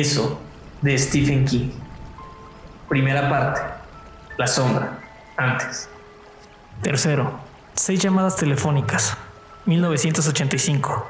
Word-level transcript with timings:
Eso 0.00 0.40
de 0.82 0.98
Stephen 0.98 1.44
King. 1.44 1.70
Primera 2.88 3.30
parte. 3.30 3.60
La 4.36 4.48
sombra. 4.48 4.98
Antes. 5.36 5.88
Tercero. 6.82 7.38
Seis 7.74 8.00
llamadas 8.00 8.34
telefónicas. 8.34 9.16
1985. 9.66 11.06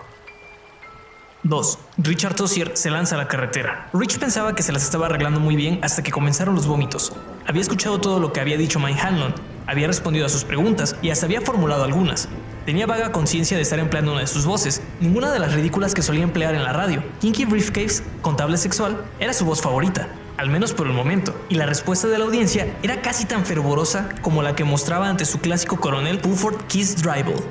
2. 1.45 1.78
Richard 1.96 2.34
Tossier 2.34 2.77
se 2.77 2.91
lanza 2.91 3.14
a 3.14 3.18
la 3.18 3.27
carretera. 3.27 3.88
Rich 3.95 4.18
pensaba 4.18 4.55
que 4.55 4.62
se 4.62 4.73
las 4.73 4.84
estaba 4.84 5.06
arreglando 5.06 5.41
muy 5.41 5.56
bien 5.56 5.78
hasta 5.82 6.02
que 6.02 6.10
comenzaron 6.10 6.55
los 6.55 6.66
vómitos. 6.66 7.14
Había 7.46 7.62
escuchado 7.62 8.02
todo 8.02 8.20
lo 8.20 8.34
que 8.34 8.41
había 8.41 8.59
dicho 8.59 8.78
Mike 8.78 9.01
Hanlon, 9.01 9.34
había 9.66 9.86
respondido 9.86 10.27
a 10.27 10.28
sus 10.28 10.45
preguntas 10.45 10.96
y 11.02 11.10
hasta 11.10 11.27
había 11.27 11.41
formulado 11.41 11.84
algunas. 11.84 12.28
Tenía 12.66 12.86
vaga 12.86 13.12
conciencia 13.12 13.56
de 13.56 13.62
estar 13.62 13.78
empleando 13.78 14.12
una 14.12 14.22
de 14.22 14.27
sus 14.27 14.46
voces, 14.46 14.82
ninguna 15.00 15.30
de 15.30 15.38
las 15.38 15.55
ridículas 15.55 15.95
que 15.95 16.02
solía 16.02 16.22
emplear 16.22 16.55
en 16.55 16.64
la 16.64 16.72
radio. 16.72 17.02
Kinky 17.20 17.45
Briefcase, 17.45 18.02
contable 18.22 18.56
sexual, 18.56 19.05
era 19.20 19.34
su 19.34 19.45
voz 19.45 19.60
favorita, 19.60 20.08
al 20.36 20.48
menos 20.48 20.72
por 20.72 20.86
el 20.86 20.95
momento, 20.95 21.34
y 21.48 21.56
la 21.56 21.66
respuesta 21.66 22.08
de 22.08 22.19
la 22.19 22.24
audiencia 22.24 22.74
era 22.82 23.02
casi 23.02 23.27
tan 23.27 23.45
fervorosa 23.45 24.08
como 24.22 24.42
la 24.42 24.56
que 24.56 24.64
mostraba 24.64 25.08
ante 25.08 25.27
su 25.27 25.41
clásico 25.41 25.78
coronel 25.78 26.19
Buford 26.19 26.66
Kiss 26.66 27.02
Dribble. 27.02 27.42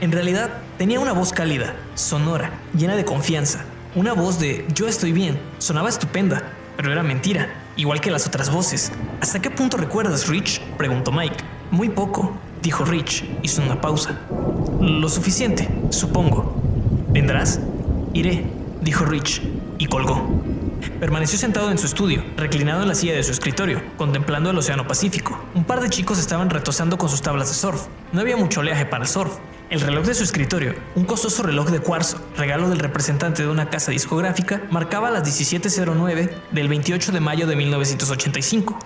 En 0.00 0.12
realidad, 0.12 0.50
tenía 0.76 1.00
una 1.00 1.12
voz 1.12 1.32
cálida, 1.32 1.74
sonora, 1.94 2.50
llena 2.76 2.96
de 2.96 3.04
confianza. 3.04 3.64
Una 3.94 4.12
voz 4.12 4.38
de 4.38 4.66
yo 4.74 4.88
estoy 4.88 5.12
bien, 5.12 5.40
sonaba 5.58 5.88
estupenda, 5.88 6.42
pero 6.76 6.92
era 6.92 7.02
mentira, 7.02 7.48
igual 7.76 8.00
que 8.00 8.10
las 8.10 8.26
otras 8.26 8.50
voces. 8.50 8.92
¿Hasta 9.20 9.40
qué 9.40 9.50
punto 9.50 9.76
recuerdas, 9.76 10.28
Rich? 10.28 10.60
preguntó 10.78 11.12
Mike. 11.12 11.36
Muy 11.70 11.88
poco, 11.88 12.32
dijo 12.62 12.84
Rich. 12.84 13.24
Hizo 13.42 13.62
una 13.62 13.80
pausa. 13.80 14.20
Lo 14.80 15.08
suficiente, 15.08 15.68
supongo. 15.90 16.54
¿Vendrás? 17.10 17.60
Iré, 18.12 18.44
dijo 18.80 19.04
Rich, 19.04 19.42
y 19.78 19.86
colgó. 19.86 20.26
Permaneció 21.04 21.38
sentado 21.38 21.70
en 21.70 21.76
su 21.76 21.84
estudio, 21.84 22.24
reclinado 22.34 22.80
en 22.80 22.88
la 22.88 22.94
silla 22.94 23.12
de 23.12 23.22
su 23.22 23.30
escritorio, 23.30 23.82
contemplando 23.98 24.48
el 24.48 24.56
Océano 24.56 24.88
Pacífico. 24.88 25.38
Un 25.54 25.64
par 25.64 25.82
de 25.82 25.90
chicos 25.90 26.18
estaban 26.18 26.48
retosando 26.48 26.96
con 26.96 27.10
sus 27.10 27.20
tablas 27.20 27.48
de 27.48 27.54
surf. 27.54 27.88
No 28.12 28.22
había 28.22 28.38
mucho 28.38 28.60
oleaje 28.60 28.86
para 28.86 29.04
el 29.04 29.10
surf, 29.10 29.36
el 29.68 29.82
reloj 29.82 30.06
de 30.06 30.14
su 30.14 30.24
escritorio, 30.24 30.74
un 30.94 31.04
costoso 31.04 31.42
reloj 31.42 31.68
de 31.68 31.80
cuarzo, 31.80 32.16
regalo 32.38 32.70
del 32.70 32.78
representante 32.78 33.42
de 33.42 33.50
una 33.50 33.68
casa 33.68 33.90
discográfica, 33.90 34.62
marcaba 34.70 35.10
las 35.10 35.28
17.09 35.28 36.30
del 36.52 36.68
28 36.68 37.12
de 37.12 37.20
mayo 37.20 37.46
de 37.46 37.56
1985. 37.56 38.78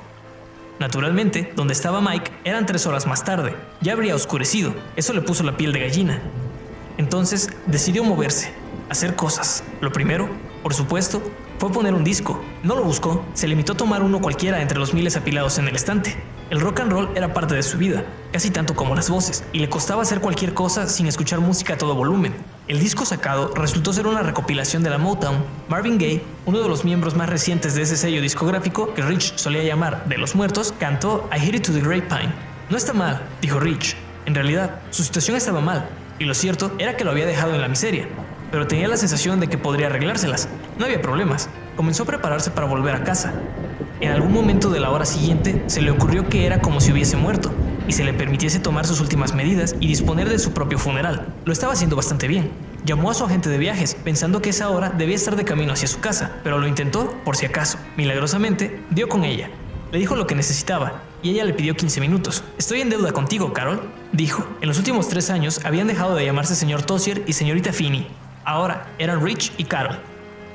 Naturalmente, 0.80 1.52
donde 1.54 1.72
estaba 1.72 2.00
Mike 2.00 2.32
eran 2.42 2.66
tres 2.66 2.84
horas 2.86 3.06
más 3.06 3.22
tarde. 3.22 3.54
Ya 3.80 3.92
habría 3.92 4.16
oscurecido. 4.16 4.74
Eso 4.96 5.12
le 5.12 5.22
puso 5.22 5.44
la 5.44 5.56
piel 5.56 5.72
de 5.72 5.78
gallina. 5.78 6.20
Entonces 6.96 7.48
decidió 7.66 8.02
moverse, 8.02 8.52
hacer 8.90 9.14
cosas. 9.14 9.62
Lo 9.80 9.92
primero, 9.92 10.28
por 10.64 10.74
supuesto, 10.74 11.22
fue 11.58 11.72
poner 11.72 11.94
un 11.94 12.04
disco. 12.04 12.40
No 12.62 12.76
lo 12.76 12.84
buscó, 12.84 13.24
se 13.34 13.48
limitó 13.48 13.72
a 13.72 13.76
tomar 13.76 14.02
uno 14.02 14.20
cualquiera 14.20 14.62
entre 14.62 14.78
los 14.78 14.94
miles 14.94 15.16
apilados 15.16 15.58
en 15.58 15.68
el 15.68 15.76
estante. 15.76 16.16
El 16.50 16.60
rock 16.60 16.80
and 16.80 16.92
roll 16.92 17.10
era 17.14 17.34
parte 17.34 17.54
de 17.54 17.62
su 17.62 17.76
vida, 17.76 18.04
casi 18.32 18.50
tanto 18.50 18.74
como 18.74 18.94
las 18.94 19.10
voces, 19.10 19.44
y 19.52 19.58
le 19.58 19.68
costaba 19.68 20.02
hacer 20.02 20.20
cualquier 20.20 20.54
cosa 20.54 20.88
sin 20.88 21.06
escuchar 21.06 21.40
música 21.40 21.74
a 21.74 21.78
todo 21.78 21.94
volumen. 21.94 22.34
El 22.68 22.80
disco 22.80 23.04
sacado 23.04 23.52
resultó 23.54 23.92
ser 23.92 24.06
una 24.06 24.22
recopilación 24.22 24.82
de 24.82 24.90
la 24.90 24.98
Motown. 24.98 25.44
Marvin 25.68 25.98
Gaye, 25.98 26.22
uno 26.46 26.60
de 26.60 26.68
los 26.68 26.84
miembros 26.84 27.16
más 27.16 27.28
recientes 27.28 27.74
de 27.74 27.82
ese 27.82 27.96
sello 27.96 28.22
discográfico 28.22 28.94
que 28.94 29.02
Rich 29.02 29.36
solía 29.36 29.62
llamar 29.62 30.06
de 30.06 30.16
los 30.16 30.34
muertos, 30.34 30.72
cantó 30.78 31.28
I 31.36 31.44
Hear 31.44 31.56
It 31.56 31.66
to 31.66 31.72
the 31.72 31.80
Grapevine. 31.80 32.32
No 32.70 32.76
está 32.76 32.92
mal, 32.92 33.20
dijo 33.42 33.60
Rich. 33.60 33.96
En 34.24 34.34
realidad, 34.34 34.80
su 34.90 35.02
situación 35.02 35.36
estaba 35.36 35.60
mal, 35.60 35.88
y 36.18 36.24
lo 36.24 36.34
cierto 36.34 36.72
era 36.78 36.96
que 36.96 37.04
lo 37.04 37.10
había 37.10 37.26
dejado 37.26 37.54
en 37.54 37.60
la 37.60 37.68
miseria, 37.68 38.08
pero 38.50 38.66
tenía 38.66 38.88
la 38.88 38.96
sensación 38.96 39.40
de 39.40 39.48
que 39.48 39.58
podría 39.58 39.86
arreglárselas. 39.86 40.48
No 40.78 40.84
había 40.84 41.00
problemas. 41.00 41.48
Comenzó 41.76 42.02
a 42.02 42.06
prepararse 42.06 42.50
para 42.50 42.66
volver 42.66 42.94
a 42.94 43.04
casa. 43.04 43.32
En 44.00 44.12
algún 44.12 44.32
momento 44.32 44.70
de 44.70 44.80
la 44.80 44.90
hora 44.90 45.04
siguiente 45.04 45.64
se 45.66 45.82
le 45.82 45.90
ocurrió 45.90 46.28
que 46.28 46.46
era 46.46 46.60
como 46.60 46.80
si 46.80 46.92
hubiese 46.92 47.16
muerto 47.16 47.50
y 47.88 47.92
se 47.92 48.04
le 48.04 48.12
permitiese 48.12 48.60
tomar 48.60 48.86
sus 48.86 49.00
últimas 49.00 49.34
medidas 49.34 49.74
y 49.80 49.88
disponer 49.88 50.28
de 50.28 50.38
su 50.38 50.52
propio 50.52 50.78
funeral. 50.78 51.34
Lo 51.44 51.52
estaba 51.52 51.72
haciendo 51.72 51.96
bastante 51.96 52.28
bien. 52.28 52.50
Llamó 52.84 53.10
a 53.10 53.14
su 53.14 53.24
agente 53.24 53.48
de 53.48 53.58
viajes 53.58 53.96
pensando 54.04 54.40
que 54.40 54.50
esa 54.50 54.70
hora 54.70 54.90
debía 54.90 55.16
estar 55.16 55.34
de 55.36 55.44
camino 55.44 55.72
hacia 55.72 55.88
su 55.88 55.98
casa, 55.98 56.36
pero 56.44 56.58
lo 56.58 56.68
intentó 56.68 57.12
por 57.24 57.36
si 57.36 57.46
acaso. 57.46 57.78
Milagrosamente, 57.96 58.80
dio 58.90 59.08
con 59.08 59.24
ella. 59.24 59.50
Le 59.90 59.98
dijo 59.98 60.16
lo 60.16 60.26
que 60.26 60.34
necesitaba 60.34 61.02
y 61.22 61.30
ella 61.30 61.44
le 61.44 61.54
pidió 61.54 61.74
15 61.74 62.00
minutos. 62.00 62.44
Estoy 62.58 62.82
en 62.82 62.90
deuda 62.90 63.12
contigo, 63.12 63.52
Carol, 63.52 63.80
dijo. 64.12 64.46
En 64.60 64.68
los 64.68 64.78
últimos 64.78 65.08
tres 65.08 65.30
años 65.30 65.60
habían 65.64 65.88
dejado 65.88 66.14
de 66.14 66.24
llamarse 66.24 66.54
señor 66.54 66.82
Tossier 66.82 67.24
y 67.26 67.32
señorita 67.32 67.72
Finney. 67.72 68.06
Ahora 68.48 68.86
eran 68.98 69.22
Rich 69.22 69.52
y 69.58 69.64
Carol. 69.64 69.98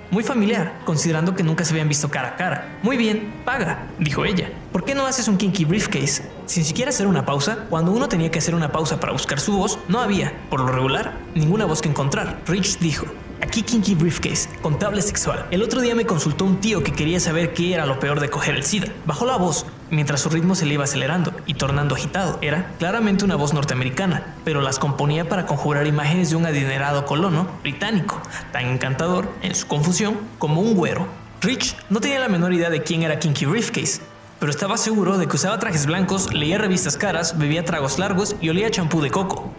Muy 0.09 0.23
familiar, 0.23 0.73
considerando 0.83 1.35
que 1.35 1.43
nunca 1.43 1.63
se 1.63 1.73
habían 1.73 1.87
visto 1.87 2.09
cara 2.09 2.29
a 2.29 2.35
cara. 2.35 2.79
Muy 2.81 2.97
bien, 2.97 3.31
paga, 3.45 3.85
dijo 3.99 4.25
ella. 4.25 4.49
¿Por 4.71 4.83
qué 4.83 4.95
no 4.95 5.05
haces 5.05 5.27
un 5.27 5.37
kinky 5.37 5.63
briefcase? 5.63 6.27
Sin 6.47 6.65
siquiera 6.65 6.89
hacer 6.89 7.05
una 7.05 7.23
pausa, 7.23 7.67
cuando 7.69 7.91
uno 7.91 8.07
tenía 8.07 8.31
que 8.31 8.39
hacer 8.39 8.55
una 8.55 8.71
pausa 8.71 8.99
para 8.99 9.11
buscar 9.11 9.39
su 9.39 9.55
voz, 9.55 9.77
no 9.89 9.99
había, 9.99 10.33
por 10.49 10.61
lo 10.61 10.69
regular, 10.69 11.13
ninguna 11.35 11.65
voz 11.65 11.83
que 11.83 11.89
encontrar. 11.89 12.41
Rich 12.47 12.79
dijo, 12.79 13.05
Aquí 13.43 13.61
Kinky 13.61 13.93
Briefcase, 13.93 14.49
contable 14.61 15.01
sexual. 15.01 15.45
El 15.51 15.61
otro 15.61 15.81
día 15.81 15.93
me 15.93 16.05
consultó 16.05 16.45
un 16.45 16.61
tío 16.61 16.81
que 16.81 16.93
quería 16.93 17.19
saber 17.19 17.53
qué 17.53 17.73
era 17.73 17.85
lo 17.85 17.99
peor 17.99 18.21
de 18.21 18.29
coger 18.29 18.55
el 18.55 18.63
SIDA. 18.63 18.87
Bajó 19.05 19.25
la 19.25 19.37
voz, 19.37 19.67
mientras 19.93 20.21
su 20.21 20.29
ritmo 20.29 20.55
se 20.55 20.65
le 20.65 20.73
iba 20.73 20.83
acelerando 20.83 21.33
y 21.45 21.53
tornando 21.53 21.95
agitado. 21.95 22.39
Era 22.41 22.71
claramente 22.79 23.25
una 23.25 23.35
voz 23.35 23.53
norteamericana, 23.53 24.35
pero 24.43 24.61
las 24.61 24.79
componía 24.79 25.29
para 25.29 25.45
conjurar 25.45 25.87
imágenes 25.87 26.29
de 26.29 26.35
un 26.35 26.45
adinerado 26.45 27.05
colono 27.05 27.47
británico, 27.61 28.21
tan 28.51 28.65
encantador, 28.65 29.29
en 29.41 29.55
su 29.55 29.67
confusión, 29.67 30.19
como 30.39 30.61
un 30.61 30.75
güero. 30.75 31.07
Rich 31.41 31.75
no 31.89 31.99
tenía 31.99 32.19
la 32.19 32.29
menor 32.29 32.53
idea 32.53 32.69
de 32.69 32.83
quién 32.83 33.03
era 33.03 33.19
Kinky 33.19 33.45
Briefcase, 33.45 34.01
pero 34.39 34.49
estaba 34.51 34.77
seguro 34.77 35.17
de 35.17 35.27
que 35.27 35.35
usaba 35.35 35.59
trajes 35.59 35.85
blancos, 35.85 36.33
leía 36.33 36.57
revistas 36.57 36.97
caras, 36.97 37.37
bebía 37.37 37.63
tragos 37.63 37.99
largos 37.99 38.35
y 38.41 38.49
olía 38.49 38.71
champú 38.71 39.01
de 39.01 39.11
coco. 39.11 39.51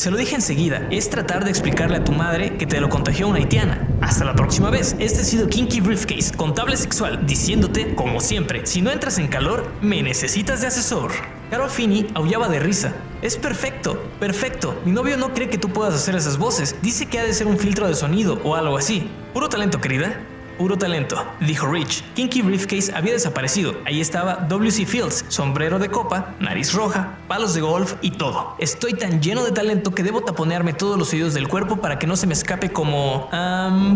Se 0.00 0.10
lo 0.10 0.16
dije 0.16 0.34
enseguida, 0.34 0.88
es 0.90 1.10
tratar 1.10 1.44
de 1.44 1.50
explicarle 1.50 1.98
a 1.98 2.04
tu 2.04 2.12
madre 2.12 2.56
que 2.56 2.64
te 2.64 2.80
lo 2.80 2.88
contagió 2.88 3.28
una 3.28 3.36
haitiana. 3.36 3.86
Hasta 4.00 4.24
la 4.24 4.34
próxima 4.34 4.70
vez, 4.70 4.96
este 4.98 5.20
ha 5.20 5.24
sido 5.24 5.46
Kinky 5.46 5.82
Briefcase, 5.82 6.34
contable 6.34 6.78
sexual, 6.78 7.26
diciéndote, 7.26 7.94
como 7.94 8.18
siempre, 8.20 8.64
si 8.64 8.80
no 8.80 8.90
entras 8.90 9.18
en 9.18 9.28
calor, 9.28 9.70
me 9.82 10.02
necesitas 10.02 10.62
de 10.62 10.68
asesor. 10.68 11.12
Carol 11.50 11.68
Finney 11.68 12.06
aullaba 12.14 12.48
de 12.48 12.60
risa. 12.60 12.94
Es 13.20 13.36
perfecto, 13.36 14.02
perfecto. 14.18 14.80
Mi 14.86 14.92
novio 14.92 15.18
no 15.18 15.34
cree 15.34 15.50
que 15.50 15.58
tú 15.58 15.68
puedas 15.68 15.92
hacer 15.92 16.16
esas 16.16 16.38
voces. 16.38 16.76
Dice 16.80 17.04
que 17.04 17.18
ha 17.18 17.24
de 17.24 17.34
ser 17.34 17.46
un 17.46 17.58
filtro 17.58 17.86
de 17.86 17.94
sonido 17.94 18.40
o 18.42 18.56
algo 18.56 18.78
así. 18.78 19.10
Puro 19.34 19.50
talento, 19.50 19.82
querida. 19.82 20.18
Puro 20.60 20.76
talento, 20.76 21.16
dijo 21.40 21.66
Rich. 21.66 22.04
Kinky 22.12 22.42
Briefcase 22.42 22.92
había 22.94 23.14
desaparecido. 23.14 23.76
Ahí 23.86 23.98
estaba 23.98 24.34
W.C. 24.34 24.84
Fields, 24.84 25.24
sombrero 25.28 25.78
de 25.78 25.88
copa, 25.88 26.34
nariz 26.38 26.74
roja, 26.74 27.16
palos 27.28 27.54
de 27.54 27.62
golf 27.62 27.94
y 28.02 28.10
todo. 28.10 28.56
Estoy 28.58 28.92
tan 28.92 29.22
lleno 29.22 29.42
de 29.42 29.52
talento 29.52 29.92
que 29.92 30.02
debo 30.02 30.20
taponearme 30.20 30.74
todos 30.74 30.98
los 30.98 31.14
oídos 31.14 31.32
del 31.32 31.48
cuerpo 31.48 31.78
para 31.78 31.98
que 31.98 32.06
no 32.06 32.14
se 32.14 32.26
me 32.26 32.34
escape 32.34 32.70
como... 32.74 33.30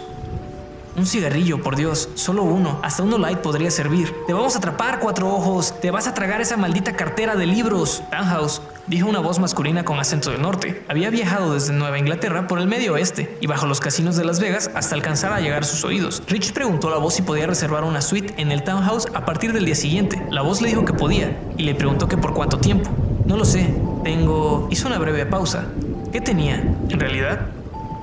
Un 0.96 1.06
cigarrillo, 1.06 1.60
por 1.60 1.74
Dios, 1.74 2.08
solo 2.14 2.44
uno, 2.44 2.78
hasta 2.84 3.02
uno 3.02 3.18
light 3.18 3.40
podría 3.40 3.72
servir. 3.72 4.14
Te 4.28 4.32
vamos 4.32 4.54
a 4.54 4.58
atrapar, 4.58 5.00
cuatro 5.00 5.28
ojos, 5.28 5.74
te 5.80 5.90
vas 5.90 6.06
a 6.06 6.14
tragar 6.14 6.40
esa 6.40 6.56
maldita 6.56 6.94
cartera 6.94 7.34
de 7.34 7.46
libros. 7.46 8.04
Townhouse, 8.12 8.62
dijo 8.86 9.08
una 9.08 9.20
voz 9.20 9.38
masculina 9.38 9.84
con 9.84 9.98
acento 9.98 10.30
del 10.30 10.42
norte. 10.42 10.82
Había 10.88 11.10
viajado 11.10 11.54
desde 11.54 11.72
Nueva 11.72 11.98
Inglaterra 11.98 12.46
por 12.46 12.58
el 12.58 12.66
medio 12.66 12.94
oeste 12.94 13.36
y 13.40 13.46
bajo 13.46 13.66
los 13.66 13.80
casinos 13.80 14.16
de 14.16 14.24
Las 14.24 14.40
Vegas 14.40 14.70
hasta 14.74 14.94
alcanzar 14.94 15.32
a 15.32 15.40
llegar 15.40 15.62
a 15.62 15.66
sus 15.66 15.84
oídos. 15.84 16.22
Rich 16.26 16.52
preguntó 16.52 16.88
a 16.88 16.92
la 16.92 16.98
voz 16.98 17.14
si 17.14 17.22
podía 17.22 17.46
reservar 17.46 17.84
una 17.84 18.00
suite 18.00 18.34
en 18.36 18.52
el 18.52 18.62
townhouse 18.62 19.08
a 19.14 19.24
partir 19.24 19.52
del 19.52 19.64
día 19.64 19.74
siguiente. 19.74 20.22
La 20.30 20.42
voz 20.42 20.60
le 20.60 20.68
dijo 20.68 20.84
que 20.84 20.92
podía 20.92 21.36
y 21.56 21.62
le 21.62 21.74
preguntó 21.74 22.08
que 22.08 22.16
por 22.16 22.34
cuánto 22.34 22.58
tiempo. 22.58 22.90
No 23.24 23.36
lo 23.36 23.44
sé, 23.44 23.74
tengo... 24.02 24.68
hizo 24.70 24.86
una 24.86 24.98
breve 24.98 25.24
pausa. 25.26 25.66
¿Qué 26.12 26.20
tenía? 26.20 26.56
En 26.88 27.00
realidad, 27.00 27.48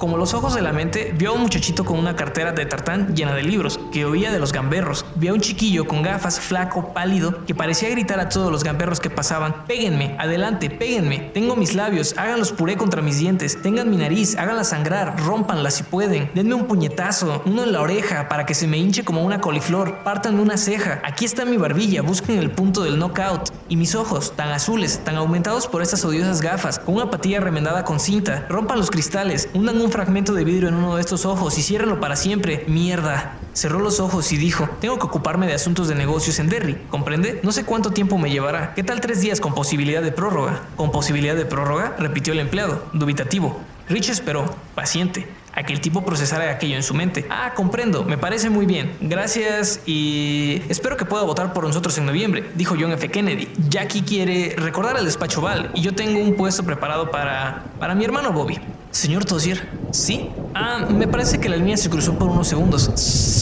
como 0.01 0.17
los 0.17 0.34
ojos 0.34 0.55
de 0.55 0.63
la 0.63 0.74
mente, 0.74 1.13
vio 1.15 1.29
a 1.29 1.34
un 1.34 1.41
muchachito 1.41 1.86
con 1.86 2.00
una 2.00 2.15
cartera 2.15 2.53
de 2.53 2.65
tartán 2.65 3.15
llena 3.15 3.36
de 3.36 3.43
libros, 3.43 3.79
que 3.91 4.03
oía 4.03 4.31
de 4.31 4.39
los 4.39 4.51
gamberros. 4.51 5.05
Vio 5.13 5.29
a 5.29 5.36
un 5.36 5.41
chiquillo 5.41 5.86
con 5.86 6.01
gafas, 6.01 6.39
flaco, 6.39 6.91
pálido, 6.91 7.46
que 7.46 7.53
parecía 7.53 7.88
gritar 7.91 8.20
a 8.20 8.27
todos 8.27 8.51
los 8.51 8.63
gamberros 8.63 9.00
que 9.00 9.12
pasaban, 9.12 9.67
péguenme, 9.67 10.15
adelante, 10.17 10.72
péguenme, 10.72 11.29
tengo 11.36 11.55
mis 11.55 11.75
labios, 11.75 12.15
háganlos 12.17 12.51
puré 12.51 12.77
contra 12.77 13.03
mis 13.03 13.20
dientes, 13.20 13.62
tengan 13.62 13.91
mi 13.91 13.98
nariz, 13.98 14.36
háganla 14.38 14.63
sangrar, 14.63 15.20
rompanla 15.24 15.70
si 15.70 15.84
pueden, 15.84 16.31
denme 16.34 16.55
un 16.55 16.65
puñetazo, 16.65 17.43
uno 17.46 17.63
en 17.63 17.72
la 17.72 17.81
oreja 17.81 18.27
para 18.27 18.48
que 18.48 18.55
se 18.55 18.65
me 18.65 18.79
hinche 18.79 19.05
como 19.05 19.24
una 19.24 19.39
coliflor, 19.39 20.00
partan 20.03 20.39
una 20.39 20.58
ceja, 20.58 21.00
aquí 21.03 21.25
está 21.25 21.46
mi 21.46 21.58
barbilla, 21.58 22.01
busquen 22.01 22.39
el 22.39 22.50
punto 22.50 22.81
del 22.81 22.98
knockout, 22.98 23.51
y 23.70 23.75
mis 23.75 23.93
ojos, 23.93 24.34
tan 24.36 24.50
azules, 24.50 25.01
tan 25.03 25.17
aumentados 25.17 25.67
por 25.67 25.84
estas 25.84 26.03
odiosas 26.03 26.41
gafas, 26.41 26.79
con 26.79 26.96
una 26.96 27.12
patilla 27.12 27.39
remendada 27.39 27.86
con 27.86 28.00
cinta, 28.00 28.48
rompan 28.50 28.79
los 28.79 28.89
cristales, 28.89 29.48
hundan 29.53 29.79
un 29.79 29.91
fragmento 29.92 30.34
de 30.34 30.44
vidrio 30.44 30.70
en 30.70 30.76
uno 30.76 30.96
de 30.96 31.02
estos 31.02 31.26
ojos 31.26 31.58
y 31.58 31.62
ciérrenlo 31.62 32.00
para 32.00 32.16
siempre. 32.16 32.66
Mierda. 32.68 33.38
Cerró 33.54 33.80
los 33.80 34.00
ojos 34.00 34.32
y 34.32 34.38
dijo, 34.38 34.70
tengo 34.80 34.98
que 34.98 35.06
ocuparme 35.06 35.46
de 35.46 35.54
asuntos 35.54 35.88
de 35.88 35.96
negocios 35.96 36.40
en 36.40 36.50
Derry, 36.50 36.78
¿comprende? 36.90 37.40
No 37.44 37.52
sé 37.52 37.66
cuánto 37.66 37.92
tiempo 37.92 38.18
me 38.18 38.32
llevará. 38.32 38.74
¿Qué 38.74 38.84
tal 38.84 39.02
tres 39.02 39.22
días 39.22 39.42
con 39.42 39.54
posibilidad 39.54 40.02
de 40.02 40.12
prórroga? 40.12 40.62
¿Con 40.76 40.92
posibilidad 40.92 41.36
de 41.36 41.46
prórroga? 41.46 41.96
repitió 42.00 42.34
el 42.34 42.40
empleado, 42.40 42.86
dubitativo. 42.94 43.60
Rich 43.90 44.10
esperó, 44.10 44.46
paciente, 44.74 45.28
a 45.54 45.64
que 45.64 45.74
el 45.74 45.82
tipo 45.82 46.06
procesara 46.06 46.50
aquello 46.50 46.78
en 46.78 46.84
su 46.84 46.94
mente. 46.94 47.26
Ah, 47.30 47.54
comprendo, 47.56 48.06
me 48.06 48.18
parece 48.18 48.50
muy 48.50 48.66
bien. 48.66 48.96
Gracias 49.02 49.82
y 49.86 50.62
espero 50.70 50.96
que 50.96 51.04
pueda 51.04 51.24
votar 51.24 51.52
por 51.52 51.66
nosotros 51.66 51.98
en 51.98 52.06
noviembre, 52.06 52.52
dijo 52.56 52.76
John 52.80 52.94
F. 52.94 53.10
Kennedy. 53.10 53.50
Jackie 53.68 54.04
quiere 54.04 54.56
recordar 54.58 54.96
al 54.96 55.06
despacho 55.06 55.42
Val 55.42 55.72
y 55.74 55.82
yo 55.82 55.94
tengo 55.94 56.22
un 56.22 56.36
puesto 56.36 56.64
preparado 56.64 57.12
para, 57.12 57.66
para 57.80 57.94
mi 57.96 58.06
hermano 58.06 58.32
Bobby. 58.32 58.60
Señor 58.92 59.24
Tozier, 59.24 59.68
¿sí? 59.92 60.30
Ah, 60.54 60.86
me 60.90 61.08
parece 61.08 61.40
que 61.40 61.48
la 61.48 61.56
línea 61.56 61.78
se 61.78 61.90
cruzó 61.90 62.14
por 62.14 62.30
unos 62.30 62.48
segundos. 62.48 62.90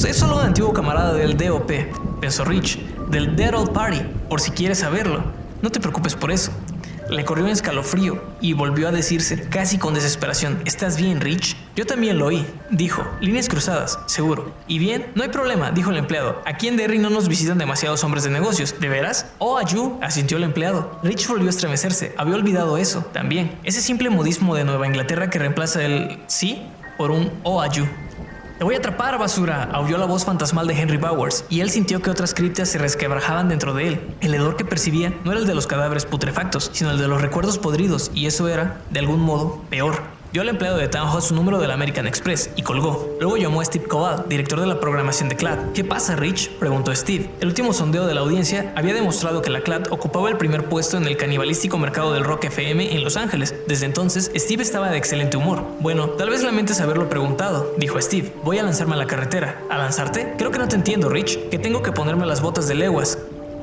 Es 0.08 0.15
solo 0.15 0.38
un 0.38 0.44
antiguo 0.44 0.72
camarada 0.74 1.13
del 1.13 1.38
DOP, 1.38 1.72
pensó 2.22 2.46
Rich, 2.46 2.79
del 3.10 3.36
Dead 3.36 3.56
Old 3.56 3.72
Party, 3.72 4.01
por 4.29 4.41
si 4.41 4.51
quieres 4.51 4.79
saberlo. 4.79 5.24
No 5.63 5.72
te 5.72 5.79
preocupes 5.79 6.15
por 6.15 6.32
eso. 6.32 6.51
Le 7.09 7.25
corrió 7.25 7.45
un 7.45 7.49
escalofrío 7.49 8.21
y 8.39 8.53
volvió 8.53 8.87
a 8.87 8.91
decirse 8.91 9.49
casi 9.49 9.79
con 9.79 9.95
desesperación, 9.95 10.61
¿estás 10.65 10.95
bien, 10.95 11.21
Rich? 11.21 11.57
Yo 11.75 11.87
también 11.87 12.19
lo 12.19 12.27
oí, 12.27 12.45
dijo, 12.69 13.03
líneas 13.19 13.49
cruzadas, 13.49 13.97
seguro. 14.05 14.53
¿Y 14.67 14.77
bien? 14.77 15.07
No 15.15 15.23
hay 15.23 15.29
problema, 15.29 15.71
dijo 15.71 15.89
el 15.89 15.97
empleado. 15.97 16.41
Aquí 16.45 16.67
en 16.67 16.77
Derry 16.77 16.99
no 16.99 17.09
nos 17.09 17.27
visitan 17.27 17.57
demasiados 17.57 18.03
hombres 18.03 18.23
de 18.25 18.29
negocios, 18.29 18.79
¿de 18.79 18.89
veras? 18.89 19.25
Oh, 19.39 19.57
Ayu, 19.57 19.97
asintió 20.01 20.37
el 20.37 20.43
empleado. 20.43 20.99
Rich 21.01 21.27
volvió 21.27 21.47
a 21.47 21.49
estremecerse, 21.49 22.13
había 22.15 22.35
olvidado 22.35 22.77
eso, 22.77 23.03
también. 23.11 23.57
Ese 23.63 23.81
simple 23.81 24.11
modismo 24.11 24.53
de 24.53 24.63
Nueva 24.63 24.85
Inglaterra 24.85 25.31
que 25.31 25.39
reemplaza 25.39 25.83
el 25.83 26.19
sí 26.27 26.61
por 26.95 27.09
un 27.09 27.31
oh, 27.41 27.61
Ayu. 27.61 27.87
Te 28.59 28.65
voy 28.65 28.75
a 28.75 28.79
atrapar, 28.79 29.17
basura, 29.17 29.69
aulló 29.71 29.97
la 29.97 30.05
voz 30.05 30.25
fantasmal 30.25 30.67
de 30.67 30.77
Henry 30.77 30.97
Bowers, 30.97 31.45
y 31.47 31.61
él 31.61 31.69
sintió 31.69 32.01
que 32.01 32.09
otras 32.09 32.33
criptas 32.33 32.67
se 32.67 32.77
resquebrajaban 32.77 33.47
dentro 33.47 33.73
de 33.73 33.87
él. 33.87 34.01
El 34.19 34.35
hedor 34.35 34.57
que 34.57 34.65
percibía 34.65 35.13
no 35.23 35.31
era 35.31 35.39
el 35.39 35.47
de 35.47 35.55
los 35.55 35.65
cadáveres 35.65 36.05
putrefactos, 36.05 36.69
sino 36.73 36.91
el 36.91 36.97
de 36.97 37.07
los 37.07 37.21
recuerdos 37.21 37.57
podridos, 37.57 38.11
y 38.13 38.25
eso 38.25 38.49
era, 38.49 38.81
de 38.89 38.99
algún 38.99 39.21
modo, 39.21 39.61
peor. 39.69 40.18
Dio 40.31 40.43
al 40.43 40.50
empleado 40.50 40.77
de 40.77 40.88
Town 40.88 41.09
su 41.24 41.33
número 41.33 41.57
del 41.57 41.71
American 41.71 42.05
Express 42.05 42.51
y 42.55 42.62
colgó. 42.62 43.17
Luego 43.19 43.36
llamó 43.38 43.62
a 43.62 43.65
Steve 43.65 43.86
Cobal, 43.86 44.25
director 44.29 44.59
de 44.59 44.67
la 44.67 44.79
programación 44.79 45.27
de 45.27 45.36
CLAD. 45.36 45.71
¿Qué 45.74 45.83
pasa, 45.83 46.15
Rich? 46.15 46.51
preguntó 46.59 46.95
Steve. 46.95 47.31
El 47.41 47.48
último 47.48 47.74
sondeo 47.74 48.05
de 48.05 48.13
la 48.13 48.21
audiencia 48.21 48.71
había 48.75 48.93
demostrado 48.93 49.41
que 49.41 49.50
la 49.50 49.62
CLAD 49.62 49.88
ocupaba 49.89 50.29
el 50.29 50.38
primer 50.38 50.65
puesto 50.65 50.98
en 50.98 51.07
el 51.07 51.17
canibalístico 51.17 51.79
mercado 51.79 52.13
del 52.13 52.25
rock 52.25 52.43
FM 52.43 52.93
en 52.93 53.03
Los 53.03 53.17
Ángeles. 53.17 53.55
Desde 53.67 53.88
entonces, 53.88 54.31
Steve 54.36 54.62
estaba 54.62 54.91
de 54.91 55.00
excelente 55.00 55.36
humor. 55.36 55.63
Bueno, 55.79 56.09
tal 56.12 56.29
vez 56.29 56.43
lamentes 56.43 56.79
haberlo 56.79 57.09
preguntado, 57.09 57.74
dijo 57.77 58.00
Steve. 58.00 58.31
Voy 58.43 58.59
a 58.59 58.63
lanzarme 58.63 58.93
a 58.93 58.98
la 58.98 59.07
carretera. 59.07 59.63
¿A 59.71 59.79
lanzarte? 59.79 60.36
Creo 60.38 60.51
que 60.51 60.59
no 60.59 60.67
te 60.67 60.75
entiendo, 60.75 61.09
Rich. 61.09 61.50
Que 61.50 61.57
tengo 61.57 61.81
que 61.81 61.91
ponerme 61.91 62.27
las 62.27 62.41
botas 62.41 62.67
de 62.67 62.75
leguas 62.75 63.17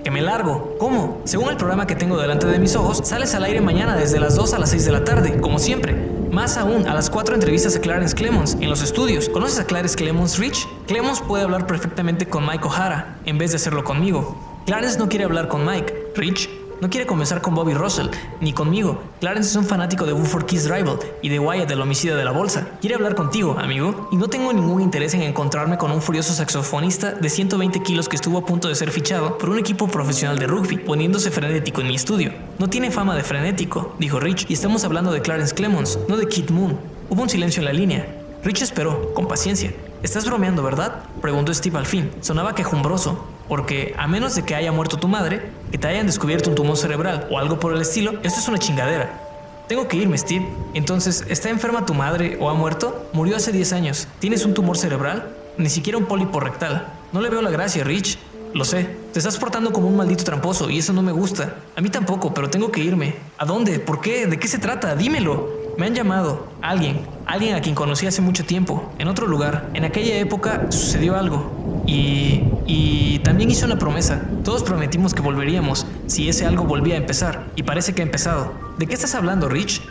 que 0.07 0.13
me 0.13 0.23
largo. 0.23 0.77
¿Cómo? 0.79 1.21
Según 1.25 1.49
el 1.49 1.57
programa 1.57 1.89
que 1.89 1.97
tengo 1.97 2.17
delante 2.17 2.47
de 2.47 2.61
mis 2.61 2.77
ojos, 2.77 3.01
sales 3.03 3.35
al 3.35 3.43
aire 3.43 3.61
mañana 3.61 3.97
desde 3.97 4.21
las 4.21 4.37
2 4.37 4.55
a 4.55 4.61
las 4.61 4.71
6 4.71 4.85
de 4.85 4.93
la 4.93 5.05
tarde, 5.05 5.41
como 5.41 5.59
siempre. 5.59 6.06
Más 6.37 6.59
aún, 6.59 6.87
a 6.87 6.93
las 6.93 7.09
4 7.09 7.35
entrevistas 7.35 7.77
a 7.77 7.81
Clarence 7.81 8.15
Clemons 8.15 8.59
en 8.61 8.69
los 8.69 8.83
estudios. 8.83 9.31
¿Conoces 9.31 9.59
a 9.59 9.65
Clarence 9.65 9.97
Clemons, 9.97 10.39
Rich? 10.39 10.69
Clemons 10.87 11.23
puede 11.23 11.45
hablar 11.45 11.67
perfectamente 11.67 12.29
con 12.29 12.45
Mike 12.45 12.69
O'Hara 12.69 13.17
en 13.25 13.39
vez 13.39 13.53
de 13.53 13.57
hacerlo 13.57 13.85
conmigo. 13.85 14.37
Clarence 14.67 14.99
no 14.99 15.09
quiere 15.09 15.25
hablar 15.25 15.49
con 15.49 15.65
Mike. 15.65 16.13
Rich 16.15 16.51
no 16.81 16.91
quiere 16.91 17.07
comenzar 17.07 17.41
con 17.41 17.55
Bobby 17.55 17.75
Russell, 17.75 18.09
ni 18.41 18.53
conmigo. 18.53 19.03
Clarence 19.21 19.51
es 19.51 19.57
un 19.57 19.65
fanático 19.65 20.05
de 20.05 20.13
Buford 20.13 20.45
Keys 20.45 20.69
Rival 20.69 20.99
y 21.23 21.29
de 21.29 21.39
Wyatt 21.39 21.69
del 21.69 21.81
homicidio 21.81 22.17
de 22.17 22.25
la 22.25 22.33
bolsa. 22.33 22.69
Quiere 22.81 22.97
hablar 22.97 23.15
contigo, 23.15 23.57
amigo, 23.59 24.09
y 24.13 24.17
no 24.17 24.29
tengo 24.29 24.53
ningún 24.53 24.83
interés 24.83 25.15
en 25.15 25.23
encontrarme 25.23 25.79
con 25.79 25.91
un 25.91 26.03
furioso 26.03 26.35
saxofonista 26.35 27.13
de 27.13 27.29
120 27.31 27.83
kilos 27.83 28.09
que 28.09 28.17
estuvo 28.17 28.39
a 28.39 28.45
punto 28.45 28.69
de 28.69 28.75
ser 28.75 28.91
fichado 28.91 29.39
por 29.39 29.49
un 29.49 29.59
equipo 29.59 29.89
profesional 29.89 30.39
de 30.39 30.47
rugby, 30.47 30.77
poniéndose 30.79 31.31
frenético 31.31 31.81
en 31.81 31.89
mi 31.89 31.95
estudio. 31.95 32.33
No 32.59 32.69
tiene 32.69 32.91
fama 32.91 33.17
de 33.17 33.23
frenético, 33.23 33.95
dijo 33.99 34.21
Rich, 34.21 34.47
y 34.49 34.53
estamos 34.55 34.85
hablando 34.85 35.13
de 35.13 35.23
Clarence 35.23 35.55
Clemons, 35.55 35.99
no 36.09 36.17
de 36.17 36.29
Kid 36.29 36.51
Moon. 36.51 36.79
Hubo 37.09 37.23
un 37.23 37.29
silencio 37.29 37.61
en 37.61 37.67
la 37.67 37.73
línea. 37.73 38.07
Rich 38.45 38.63
esperó, 38.63 39.15
con 39.15 39.27
paciencia. 39.27 39.73
¿Estás 40.03 40.27
bromeando, 40.27 40.63
verdad? 40.63 41.05
preguntó 41.21 41.53
Steve 41.53 41.79
al 41.79 41.87
fin. 41.87 42.11
Sonaba 42.21 42.55
quejumbroso, 42.55 43.25
porque 43.49 43.95
a 43.99 44.07
menos 44.07 44.35
de 44.35 44.45
que 44.45 44.55
haya 44.55 44.73
muerto 44.73 44.99
tu 44.99 45.09
madre, 45.09 45.51
que 45.71 45.79
te 45.79 45.89
hayan 45.89 46.07
descubierto 46.07 46.51
un 46.51 46.57
tumor 46.57 46.77
cerebral 46.77 47.29
o 47.31 47.39
algo 47.39 47.59
por 47.59 47.73
el 47.73 47.81
estilo, 47.81 48.13
esto 48.23 48.41
es 48.41 48.49
una 48.49 48.59
chingadera. 48.59 49.23
Tengo 49.69 49.89
que 49.89 49.97
irme, 49.97 50.17
Steve. 50.17 50.47
Entonces, 50.75 51.25
¿está 51.29 51.51
enferma 51.51 51.87
tu 51.87 51.95
madre 51.95 52.39
o 52.41 52.49
ha 52.49 52.55
muerto? 52.55 53.09
Murió 53.13 53.37
hace 53.37 53.51
10 53.51 53.73
años. 53.73 54.07
¿Tienes 54.21 54.45
un 54.45 54.55
tumor 54.55 54.79
cerebral? 54.79 55.35
Ni 55.59 55.69
siquiera 55.69 55.99
un 55.99 56.07
pólipo 56.07 56.39
rectal. 56.39 56.87
No 57.13 57.21
le 57.21 57.31
veo 57.31 57.43
la 57.43 57.51
gracia, 57.51 57.83
Rich. 57.83 58.17
Lo 58.55 58.65
sé. 58.65 58.85
Te 59.13 59.19
estás 59.19 59.37
portando 59.39 59.73
como 59.73 59.89
un 59.89 59.97
maldito 59.97 60.23
tramposo 60.23 60.71
y 60.71 60.79
eso 60.79 60.93
no 60.93 61.03
me 61.03 61.11
gusta. 61.11 61.57
A 61.75 61.81
mí 61.81 61.91
tampoco, 61.91 62.33
pero 62.33 62.49
tengo 62.49 62.71
que 62.71 62.81
irme. 62.81 63.17
¿A 63.39 63.45
dónde? 63.45 63.81
¿Por 63.81 64.01
qué? 64.01 64.27
¿De 64.27 64.39
qué 64.39 64.47
se 64.47 64.59
trata? 64.59 64.95
Dímelo. 64.95 65.49
Me 65.77 65.87
han 65.87 65.95
llamado. 65.95 66.47
Alguien. 66.63 67.01
Alguien 67.27 67.57
a 67.57 67.61
quien 67.61 67.75
conocí 67.75 68.07
hace 68.07 68.23
mucho 68.23 68.45
tiempo. 68.45 68.93
En 68.99 69.09
otro 69.09 69.27
lugar. 69.27 69.69
En 69.75 69.85
aquella 69.85 70.17
época 70.17 70.67
sucedió 70.71 71.17
algo. 71.17 71.76
Y... 71.87 72.43
Y 72.69 73.21
también 73.21 73.51
hice 73.51 73.65
una 73.65 73.79
promesa. 73.79 74.21
Todos 74.43 74.65
prometimos 74.65 75.15
que 75.15 75.23
volveríamos 75.23 75.87
si 76.07 76.29
ese 76.29 76.47
algo 76.47 76.65
volvía 76.65 76.95
a 76.95 76.99
empezar. 76.99 77.47
Y 77.55 77.63
parece 77.63 77.95
que 77.95 78.03
ha 78.03 78.05
empezado. 78.05 78.53
¿De 78.77 78.87
qué 78.87 78.95
estás 78.95 79.15
hablando, 79.15 79.49
Rich? 79.49 79.83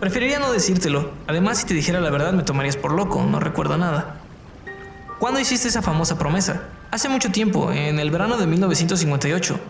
Preferiría 0.00 0.38
no 0.38 0.50
decírtelo. 0.50 1.12
Además, 1.26 1.58
si 1.58 1.66
te 1.66 1.74
dijera 1.74 2.00
la 2.00 2.10
verdad 2.10 2.32
me 2.32 2.42
tomarías 2.42 2.76
por 2.76 2.92
loco. 2.92 3.22
No 3.22 3.38
recuerdo 3.38 3.76
nada. 3.76 4.16
¿Cuándo 5.18 5.38
hiciste 5.38 5.68
esa 5.68 5.82
famosa 5.82 6.18
promesa? 6.18 6.62
Hace 6.90 7.08
mucho 7.08 7.30
tiempo, 7.30 7.70
en 7.70 8.00
el 8.00 8.10
verano 8.10 8.36
de 8.38 8.46
1958. 8.46 9.60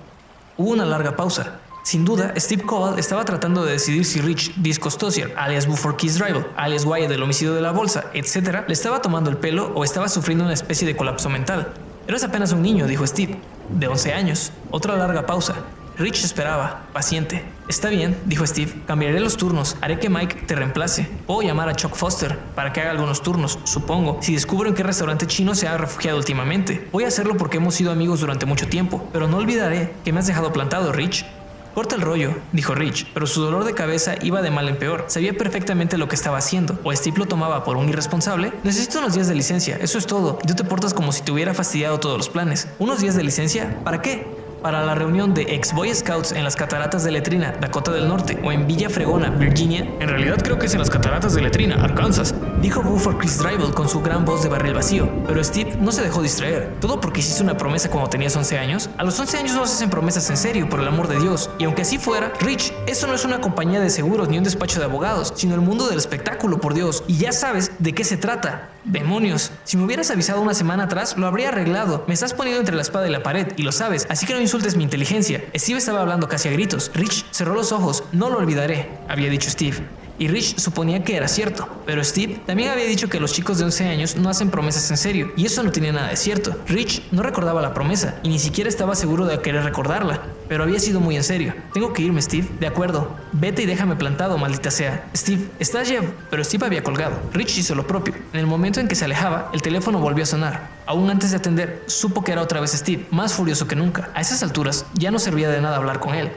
Hubo 0.57 0.71
una 0.71 0.85
larga 0.85 1.17
pausa. 1.17 1.59
Sin 1.83 2.05
duda, 2.05 2.33
Steve 2.37 2.63
Cobalt 2.63 2.99
estaba 2.99 3.25
tratando 3.25 3.65
de 3.65 3.73
decidir 3.73 4.05
si 4.05 4.21
Rich 4.21 4.55
Discostosier, 4.57 5.35
alias 5.37 5.67
Buford 5.67 5.97
Keys 5.97 6.21
Rival, 6.21 6.47
alias 6.57 6.85
Wyatt 6.85 7.11
del 7.11 7.23
homicidio 7.23 7.55
de 7.55 7.61
la 7.61 7.73
bolsa, 7.73 8.05
etc., 8.15 8.61
le 8.69 8.73
estaba 8.73 9.03
tomando 9.03 9.31
el 9.31 9.37
pelo 9.37 9.73
o 9.75 9.83
estaba 9.83 10.09
sufriendo 10.09 10.45
una 10.45 10.55
especie 10.55 10.87
de 10.87 10.97
colapso 10.97 11.29
mental. 11.29 11.75
Eres 12.07 12.23
apenas 12.23 12.53
un 12.53 12.63
niño, 12.63 12.87
dijo 12.87 13.05
Steve, 13.05 13.37
de 13.69 13.89
11 13.89 14.13
años. 14.13 14.53
Otra 14.71 14.97
larga 14.97 15.27
pausa. 15.27 15.57
Rich 15.99 16.25
esperaba, 16.25 16.87
paciente. 16.93 17.45
Está 17.69 17.89
bien, 17.89 18.17
dijo 18.27 18.47
Steve. 18.47 18.73
Cambiaré 18.87 19.21
los 19.21 19.37
turnos. 19.37 19.77
Haré 19.81 19.99
que 19.99 20.09
Mike 20.09 20.47
te 20.47 20.55
reemplace. 20.55 21.09
Puedo 21.27 21.43
llamar 21.43 21.69
a 21.69 21.75
Chuck 21.75 21.95
Foster 21.95 22.39
para 22.55 22.73
que 22.73 22.81
haga 22.81 22.93
algunos 22.93 23.23
turnos, 23.23 23.59
supongo, 23.65 24.19
si 24.21 24.35
descubro 24.35 24.69
en 24.69 24.75
qué 24.75 24.83
restaurante 24.83 25.27
chino 25.27 25.55
se 25.55 25.69
ha 25.69 25.77
refugiado 25.77 26.17
últimamente. 26.17 26.89
Voy 26.93 27.05
a 27.05 27.09
hacerlo 27.09 27.37
porque 27.37 27.59
hemos 27.59 27.75
sido 27.75 27.93
amigos 27.93 28.21
durante 28.21 28.47
mucho 28.47 28.69
tiempo, 28.69 29.09
pero 29.13 29.29
no 29.29 29.37
olvidaré 29.37 29.93
que 30.05 30.13
me 30.13 30.21
has 30.21 30.27
dejado 30.27 30.53
plantado, 30.53 30.93
Rich. 30.93 31.27
Corta 31.75 31.95
el 31.95 32.03
rollo, 32.03 32.35
dijo 32.53 32.75
Rich, 32.75 33.07
pero 33.15 33.27
su 33.27 33.41
dolor 33.41 33.65
de 33.65 33.73
cabeza 33.73 34.15
iba 34.21 34.43
de 34.43 34.51
mal 34.51 34.69
en 34.69 34.79
peor. 34.79 35.07
Sabía 35.09 35.33
perfectamente 35.33 35.97
lo 35.97 36.07
que 36.07 36.17
estaba 36.17 36.37
haciendo. 36.37 36.79
O 36.85 36.95
Steve 36.95 37.17
lo 37.19 37.27
tomaba 37.27 37.65
por 37.65 37.79
un 37.79 37.89
irresponsable. 37.89 38.53
Necesito 38.63 38.99
unos 38.99 39.15
días 39.15 39.29
de 39.29 39.35
licencia, 39.35 39.79
eso 39.81 39.97
es 39.97 40.07
todo. 40.07 40.39
Tú 40.47 40.55
te 40.55 40.65
portas 40.65 40.93
como 40.93 41.13
si 41.13 41.23
te 41.23 41.33
hubiera 41.33 41.55
fastidiado 41.55 41.99
todos 41.99 42.19
los 42.19 42.29
planes. 42.29 42.69
¿Unos 42.79 43.01
días 43.01 43.15
de 43.15 43.23
licencia? 43.23 43.81
¿Para 43.85 44.03
qué? 44.03 44.42
Para 44.63 44.85
la 44.85 44.95
reunión 44.95 45.35
de 45.35 45.43
ex 45.43 45.73
Boy 45.73 45.93
Scouts 45.95 46.33
en 46.33 46.45
las 46.45 46.57
cataratas 46.57 47.05
de 47.05 47.11
Letrina, 47.11 47.53
Dakota 47.61 47.91
del 47.93 48.09
Norte, 48.09 48.39
o 48.45 48.53
en 48.53 48.67
Villa 48.67 48.89
Fregona, 48.89 49.31
Virginia, 49.31 49.87
en 50.01 50.09
realidad 50.09 50.39
creo 50.43 50.59
que 50.59 50.67
es 50.67 50.73
en 50.73 50.79
las 50.79 50.91
cataratas 50.91 51.35
de 51.35 51.43
Letrina, 51.43 51.83
Arkansas, 51.83 52.35
dijo 52.61 52.83
Buford 52.83 53.19
Chris 53.19 53.39
Drivel 53.39 53.75
con 53.75 53.89
su 53.89 54.01
gran 54.01 54.25
voz 54.25 54.43
de 54.43 54.49
barril 54.49 54.75
vacío. 54.75 55.09
Pero 55.27 55.43
Steve 55.43 55.77
no 55.81 55.91
se 55.91 56.03
dejó 56.03 56.23
distraer. 56.23 56.77
Todo 56.81 57.01
porque 57.01 57.21
hiciste 57.21 57.43
una 57.43 57.57
promesa 57.57 57.91
cuando 57.91 58.09
tenías 58.09 58.37
11 58.37 58.59
años. 58.59 58.91
A 58.99 59.05
los 59.05 59.19
11 59.19 59.39
años 59.39 59.55
no 59.55 59.67
se 59.67 59.75
hacen 59.75 59.91
promesas 59.91 60.31
en 60.31 60.37
serio, 60.37 60.69
por 60.69 60.81
el 60.81 60.89
amor 60.89 61.09
de 61.09 61.19
Dios. 61.19 61.51
Y 61.59 61.65
aunque 61.65 61.83
así 61.83 61.99
fuera, 61.99 62.33
Rich, 62.41 62.73
eso 62.87 63.07
no 63.07 63.15
es 63.15 63.25
una 63.25 63.41
compañía 63.41 63.81
de 63.81 63.91
seguros 63.91 64.29
ni 64.29 64.39
un 64.39 64.45
despacho 64.45 64.79
de 64.79 64.85
abogados, 64.85 65.33
sino 65.37 65.55
el 65.55 65.61
mundo 65.61 65.89
del 65.89 65.99
espectáculo, 65.99 66.61
por 66.61 66.75
Dios. 66.75 67.03
Y 67.09 67.17
ya 67.19 67.33
sabes 67.33 67.73
de 67.79 67.93
qué 67.93 68.05
se 68.05 68.17
trata. 68.17 68.69
Demonios, 68.85 69.53
si 69.65 69.77
me 69.77 69.85
hubieras 69.85 70.11
avisado 70.11 70.41
una 70.41 70.55
semana 70.55 70.85
atrás, 70.85 71.17
lo 71.17 71.27
habría 71.27 71.49
arreglado. 71.49 72.05
Me 72.09 72.15
estás 72.15 72.35
poniendo 72.35 72.61
entre 72.61 72.75
la 72.75 72.83
espada 72.83 73.07
y 73.07 73.11
la 73.11 73.23
pared, 73.23 73.53
y 73.57 73.63
lo 73.63 73.71
sabes, 73.71 74.07
así 74.11 74.27
que 74.27 74.35
no 74.35 74.41
insultes 74.53 74.77
mi 74.77 74.85
inteligencia. 74.85 75.43
Steve 75.57 75.79
estaba 75.79 76.03
hablando 76.03 76.29
casi 76.29 76.47
a 76.47 76.53
gritos. 76.53 76.91
Rich 76.93 77.25
cerró 77.31 77.55
los 77.55 77.73
ojos. 77.73 78.05
No 78.13 78.29
lo 78.29 78.37
olvidaré, 78.37 78.91
había 79.09 79.31
dicho 79.31 79.49
Steve 79.49 79.79
y 80.19 80.29
Rich 80.29 80.59
suponía 80.59 81.03
que 81.05 81.17
era 81.17 81.29
cierto, 81.29 81.69
pero 81.87 82.03
Steve 82.05 82.41
también 82.47 82.71
había 82.71 82.85
dicho 82.85 83.09
que 83.09 83.21
los 83.21 83.33
chicos 83.33 83.59
de 83.59 83.65
11 83.65 83.89
años 83.89 84.17
no 84.17 84.29
hacen 84.29 84.51
promesas 84.51 84.91
en 84.91 84.97
serio, 84.97 85.33
y 85.37 85.47
eso 85.47 85.63
no 85.63 85.73
tenía 85.73 85.93
nada 85.93 86.09
de 86.09 86.17
cierto. 86.17 86.57
Rich 86.67 87.03
no 87.11 87.23
recordaba 87.23 87.63
la 87.63 87.75
promesa, 87.75 88.17
y 88.23 88.29
ni 88.29 88.39
siquiera 88.39 88.69
estaba 88.69 88.95
seguro 88.95 89.27
de 89.27 89.41
querer 89.41 89.65
recordarla, 89.65 90.23
pero 90.49 90.65
había 90.65 90.79
sido 90.79 91.01
muy 91.01 91.17
en 91.17 91.25
serio. 91.25 91.55
Tengo 91.73 91.93
que 91.93 92.03
irme, 92.03 92.21
Steve. 92.21 92.47
De 92.61 92.67
acuerdo. 92.67 93.17
Vete 93.33 93.63
y 93.63 93.67
déjame 93.67 93.97
plantado, 93.97 94.37
maldita 94.37 94.71
sea. 94.71 95.09
Steve, 95.17 95.49
¿estás 95.59 95.89
Jeff? 95.89 96.05
Pero 96.31 96.45
Steve 96.45 96.67
había 96.67 96.83
colgado. 96.83 97.19
Rich 97.33 97.59
hizo 97.59 97.75
lo 97.75 97.87
propio. 97.87 98.15
En 98.35 98.41
el 98.41 98.47
momento 98.47 98.79
en 98.79 98.87
que 98.87 98.95
se 98.95 99.07
alejaba, 99.07 99.51
el 99.55 99.63
teléfono 99.63 99.99
volvió 99.99 100.25
a 100.25 100.27
sonar. 100.27 100.69
Aún 100.85 101.09
antes 101.09 101.31
de 101.31 101.39
atender, 101.39 101.83
supo 101.87 102.23
que 102.23 102.33
era 102.33 102.43
otra 102.43 102.61
vez 102.61 102.73
Steve, 102.73 103.07
más 103.11 103.33
furioso 103.33 103.67
que 103.67 103.77
nunca. 103.77 104.11
A 104.15 104.21
esas 104.21 104.43
alturas, 104.43 104.85
ya 104.95 105.11
no 105.11 105.19
servía 105.19 105.49
de 105.49 105.61
nada 105.61 105.77
hablar 105.77 106.01
con 106.01 106.15
él 106.15 106.31